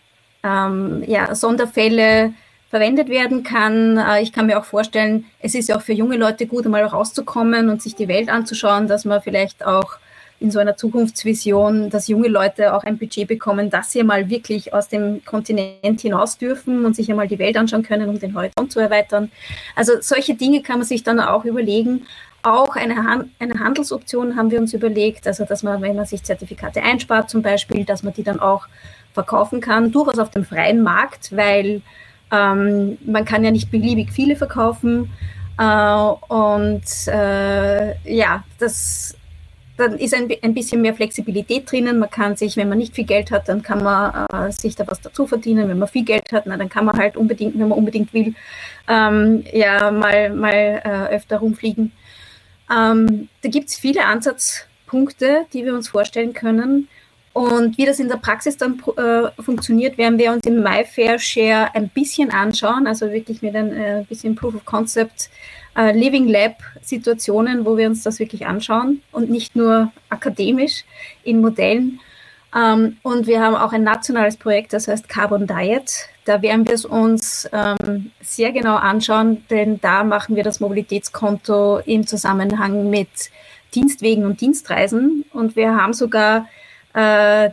ähm, 0.45 1.05
ja, 1.07 1.35
Sonderfälle 1.35 2.33
verwendet 2.77 3.09
werden 3.09 3.43
kann. 3.43 3.97
Äh, 3.97 4.23
ich 4.23 4.33
kann 4.35 4.47
mir 4.47 4.59
auch 4.59 4.67
vorstellen, 4.67 5.25
es 5.41 5.55
ist 5.55 5.71
ja 5.71 5.77
auch 5.77 5.81
für 5.81 5.95
junge 5.95 6.17
Leute 6.17 6.47
gut, 6.47 6.67
einmal 6.67 6.85
rauszukommen 6.85 7.71
und 7.71 7.81
sich 7.81 7.95
die 7.95 8.07
Welt 8.07 8.29
anzuschauen, 8.29 8.87
dass 8.87 9.07
man 9.07 9.23
vielleicht 9.23 9.65
auch 9.65 9.97
in 10.41 10.51
so 10.51 10.59
einer 10.59 10.77
Zukunftsvision, 10.77 11.89
dass 11.89 12.09
junge 12.09 12.29
Leute 12.29 12.75
auch 12.75 12.85
ein 12.85 12.99
Budget 12.99 13.27
bekommen, 13.27 13.71
dass 13.71 13.93
sie 13.93 14.03
mal 14.03 14.29
wirklich 14.29 14.75
aus 14.75 14.89
dem 14.89 15.25
Kontinent 15.25 16.03
hinaus 16.03 16.37
dürfen 16.37 16.85
und 16.85 16.95
sich 16.95 17.11
einmal 17.11 17.27
die 17.27 17.39
Welt 17.39 17.57
anschauen 17.57 17.83
können, 17.83 18.11
um 18.11 18.19
den 18.19 18.35
Horizont 18.35 18.71
zu 18.71 18.81
erweitern. 18.81 19.31
Also 19.75 19.93
solche 20.01 20.35
Dinge 20.35 20.61
kann 20.61 20.77
man 20.77 20.87
sich 20.87 21.03
dann 21.03 21.19
auch 21.19 21.47
überlegen. 21.47 22.05
Auch 22.43 22.77
eine, 22.77 22.97
Han 22.97 23.31
eine 23.39 23.59
Handelsoption 23.59 24.37
haben 24.37 24.51
wir 24.51 24.61
uns 24.61 24.75
überlegt, 24.75 25.27
also 25.27 25.47
dass 25.47 25.63
man, 25.63 25.81
wenn 25.81 25.97
man 25.97 26.05
sich 26.05 26.23
Zertifikate 26.23 26.83
einspart 26.83 27.31
zum 27.31 27.41
Beispiel, 27.41 27.87
dass 27.87 28.03
man 28.03 28.13
die 28.13 28.23
dann 28.23 28.39
auch 28.39 28.67
verkaufen 29.15 29.63
kann, 29.63 29.93
durchaus 29.93 30.19
auf 30.19 30.31
dem 30.31 30.45
freien 30.45 30.83
Markt, 30.83 31.35
weil 31.35 31.81
ähm, 32.33 32.99
man 33.05 33.25
kann 33.25 33.45
ja 33.45 33.51
nicht 33.51 33.71
beliebig 33.71 34.13
viele 34.13 34.37
verkaufen. 34.37 35.11
Äh, 35.59 35.65
und 35.65 36.85
äh, 37.07 37.95
ja, 38.05 38.45
das 38.59 39.17
dann 39.77 39.99
ist 39.99 40.15
ein, 40.15 40.29
ein 40.43 40.55
bisschen 40.55 40.81
mehr 40.81 40.95
Flexibilität 40.95 41.71
drinnen. 41.71 41.99
Man 41.99 42.11
kann 42.11 42.37
sich, 42.37 42.57
wenn 42.57 42.69
man 42.69 42.79
nicht 42.79 42.95
viel 42.95 43.05
Geld 43.05 43.31
hat, 43.31 43.49
dann 43.49 43.63
kann 43.63 43.83
man 43.83 44.27
äh, 44.33 44.51
sich 44.51 44.75
da 44.75 44.87
was 44.87 45.01
dazu 45.01 45.27
verdienen. 45.27 45.69
Wenn 45.69 45.79
man 45.79 45.89
viel 45.89 46.05
Geld 46.05 46.33
hat, 46.33 46.47
na, 46.47 46.57
dann 46.57 46.69
kann 46.69 46.87
man 46.87 46.97
halt 46.97 47.17
unbedingt, 47.17 47.59
wenn 47.59 47.69
man 47.69 47.79
unbedingt 47.79 48.13
will, 48.15 48.35
ähm, 48.89 49.45
ja 49.53 49.91
mal, 49.91 50.31
mal 50.31 50.81
äh, 50.83 51.15
öfter 51.15 51.39
rumfliegen. 51.39 51.93
Ähm, 52.75 53.29
da 53.43 53.49
gibt 53.49 53.69
es 53.69 53.77
viele 53.77 54.05
Ansatzpunkte, 54.07 55.47
die 55.53 55.65
wir 55.65 55.75
uns 55.75 55.89
vorstellen 55.89 56.33
können. 56.33 56.89
Und 57.37 57.77
wie 57.77 57.85
das 57.85 57.99
in 57.99 58.09
der 58.09 58.17
Praxis 58.17 58.57
dann 58.57 58.83
äh, 58.97 59.43
funktioniert, 59.43 59.99
werden 59.99 60.19
wir 60.19 60.33
uns 60.33 60.47
im 60.47 60.63
MyFair 60.63 61.19
Share 61.19 61.69
ein 61.75 61.91
bisschen 61.91 62.31
anschauen, 62.31 62.87
also 62.87 63.13
wirklich 63.13 63.43
mit 63.43 63.55
ein 63.55 63.75
äh, 63.75 64.07
bisschen 64.09 64.35
Proof 64.37 64.55
of 64.55 64.65
Concept 64.65 65.29
äh, 65.77 65.93
Living 65.93 66.29
Lab 66.29 66.55
Situationen, 66.81 67.67
wo 67.67 67.77
wir 67.77 67.89
uns 67.89 68.03
das 68.03 68.21
wirklich 68.21 68.47
anschauen 68.47 69.03
und 69.13 69.29
nicht 69.29 69.55
nur 69.55 69.93
akademisch 70.09 70.85
in 71.25 71.43
Modellen. 71.43 72.01
Ähm, 72.57 72.97
und 73.03 73.27
wir 73.27 73.43
haben 73.43 73.55
auch 73.55 73.75
ein 73.75 73.83
nationales 73.83 74.39
Projekt, 74.39 74.73
das 74.73 74.89
heißt 74.89 75.07
Carbon 75.07 75.47
Diet. 75.47 76.09
Da 76.25 76.41
werden 76.41 76.67
wir 76.67 76.73
es 76.73 76.87
uns 76.87 77.47
ähm, 77.53 78.13
sehr 78.23 78.53
genau 78.53 78.77
anschauen, 78.77 79.45
denn 79.51 79.79
da 79.83 80.05
machen 80.05 80.37
wir 80.37 80.43
das 80.43 80.59
Mobilitätskonto 80.61 81.81
im 81.81 82.07
Zusammenhang 82.07 82.89
mit 82.89 83.11
Dienstwegen 83.75 84.25
und 84.25 84.41
Dienstreisen. 84.41 85.27
Und 85.35 85.55
wir 85.55 85.77
haben 85.77 85.93
sogar 85.93 86.47
äh, 86.97 87.51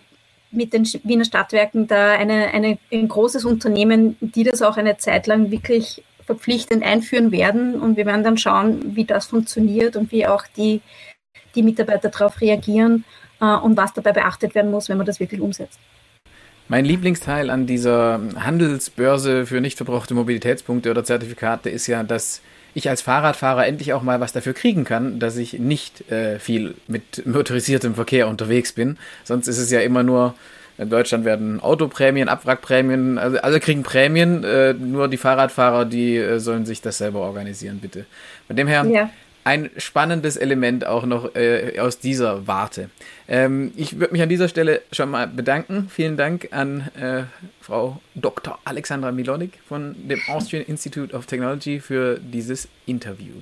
mit 0.51 0.73
den 0.73 0.86
Wiener 1.03 1.25
Stadtwerken 1.25 1.88
da 1.88 2.13
eine, 2.13 2.47
eine, 2.53 2.77
ein 2.91 3.08
großes 3.08 3.43
Unternehmen, 3.45 4.15
die 4.21 4.43
das 4.43 4.62
auch 4.62 4.77
eine 4.77 4.97
Zeit 4.97 5.27
lang 5.27 5.51
wirklich 5.51 6.03
verpflichtend 6.25 6.84
einführen 6.84 7.32
werden 7.32 7.79
und 7.79 7.97
wir 7.97 8.06
werden 8.06 8.23
dann 8.23 8.38
schauen, 8.38 8.95
wie 8.95 9.03
das 9.03 9.27
funktioniert 9.27 9.95
und 9.95 10.12
wie 10.12 10.25
auch 10.25 10.45
die, 10.56 10.82
die 11.56 11.63
Mitarbeiter 11.63 12.10
darauf 12.10 12.39
reagieren 12.39 13.03
äh, 13.41 13.45
und 13.45 13.75
was 13.75 13.93
dabei 13.93 14.13
beachtet 14.13 14.56
werden 14.56 14.71
muss, 14.71 14.88
wenn 14.88 14.97
man 14.97 15.06
das 15.06 15.19
wirklich 15.19 15.41
umsetzt. 15.41 15.79
Mein 16.69 16.86
Lieblingsteil 16.86 17.49
an 17.49 17.67
dieser 17.67 18.21
Handelsbörse 18.38 19.45
für 19.45 19.60
nicht 19.60 19.75
verbrauchte 19.75 20.13
Mobilitätspunkte 20.13 20.91
oder 20.91 21.03
Zertifikate 21.03 21.69
ist 21.69 21.88
ja, 21.88 22.03
dass 22.03 22.41
ich 22.73 22.89
als 22.89 23.01
Fahrradfahrer 23.01 23.67
endlich 23.67 23.93
auch 23.93 24.01
mal 24.01 24.19
was 24.19 24.33
dafür 24.33 24.53
kriegen 24.53 24.83
kann, 24.83 25.19
dass 25.19 25.38
ich 25.38 25.59
nicht 25.59 26.09
äh, 26.12 26.39
viel 26.39 26.75
mit 26.88 27.25
motorisiertem 27.25 27.95
Verkehr 27.95 28.27
unterwegs 28.27 28.73
bin. 28.73 28.97
Sonst 29.23 29.47
ist 29.47 29.57
es 29.57 29.71
ja 29.71 29.81
immer 29.81 30.03
nur, 30.03 30.36
in 30.77 30.89
Deutschland 30.89 31.23
werden 31.23 31.59
Autoprämien, 31.59 32.29
Abwrackprämien, 32.29 33.17
also 33.19 33.38
alle 33.38 33.59
kriegen 33.59 33.83
Prämien, 33.83 34.43
äh, 34.43 34.73
nur 34.73 35.07
die 35.07 35.17
Fahrradfahrer, 35.17 35.86
die 35.86 36.17
äh, 36.17 36.39
sollen 36.39 36.65
sich 36.65 36.81
das 36.81 36.97
selber 36.97 37.19
organisieren, 37.19 37.79
bitte. 37.79 38.05
Von 38.47 38.55
dem 38.55 38.67
her, 38.67 38.86
ja 38.86 39.09
ein 39.43 39.69
spannendes 39.77 40.38
Element 40.38 40.86
auch 40.86 41.06
noch 41.06 41.36
äh, 41.36 41.79
aus 41.79 41.99
dieser 41.99 42.47
Warte. 42.47 42.89
Ähm, 43.27 43.71
ich 43.75 43.99
würde 43.99 44.13
mich 44.13 44.21
an 44.21 44.29
dieser 44.29 44.47
Stelle 44.47 44.82
schon 44.91 45.10
mal 45.10 45.27
bedanken. 45.27 45.89
Vielen 45.89 46.17
Dank 46.17 46.49
an 46.51 46.89
äh, 46.99 47.23
Frau 47.62 48.01
Dr. 48.15 48.60
Alexandra 48.65 49.12
Milonik 49.12 49.60
von 49.67 49.95
dem 50.08 50.21
Austrian 50.27 50.65
Institute 50.65 51.13
of 51.15 51.25
Technology 51.25 51.79
für 51.79 52.19
dieses 52.19 52.67
Interview. 52.86 53.34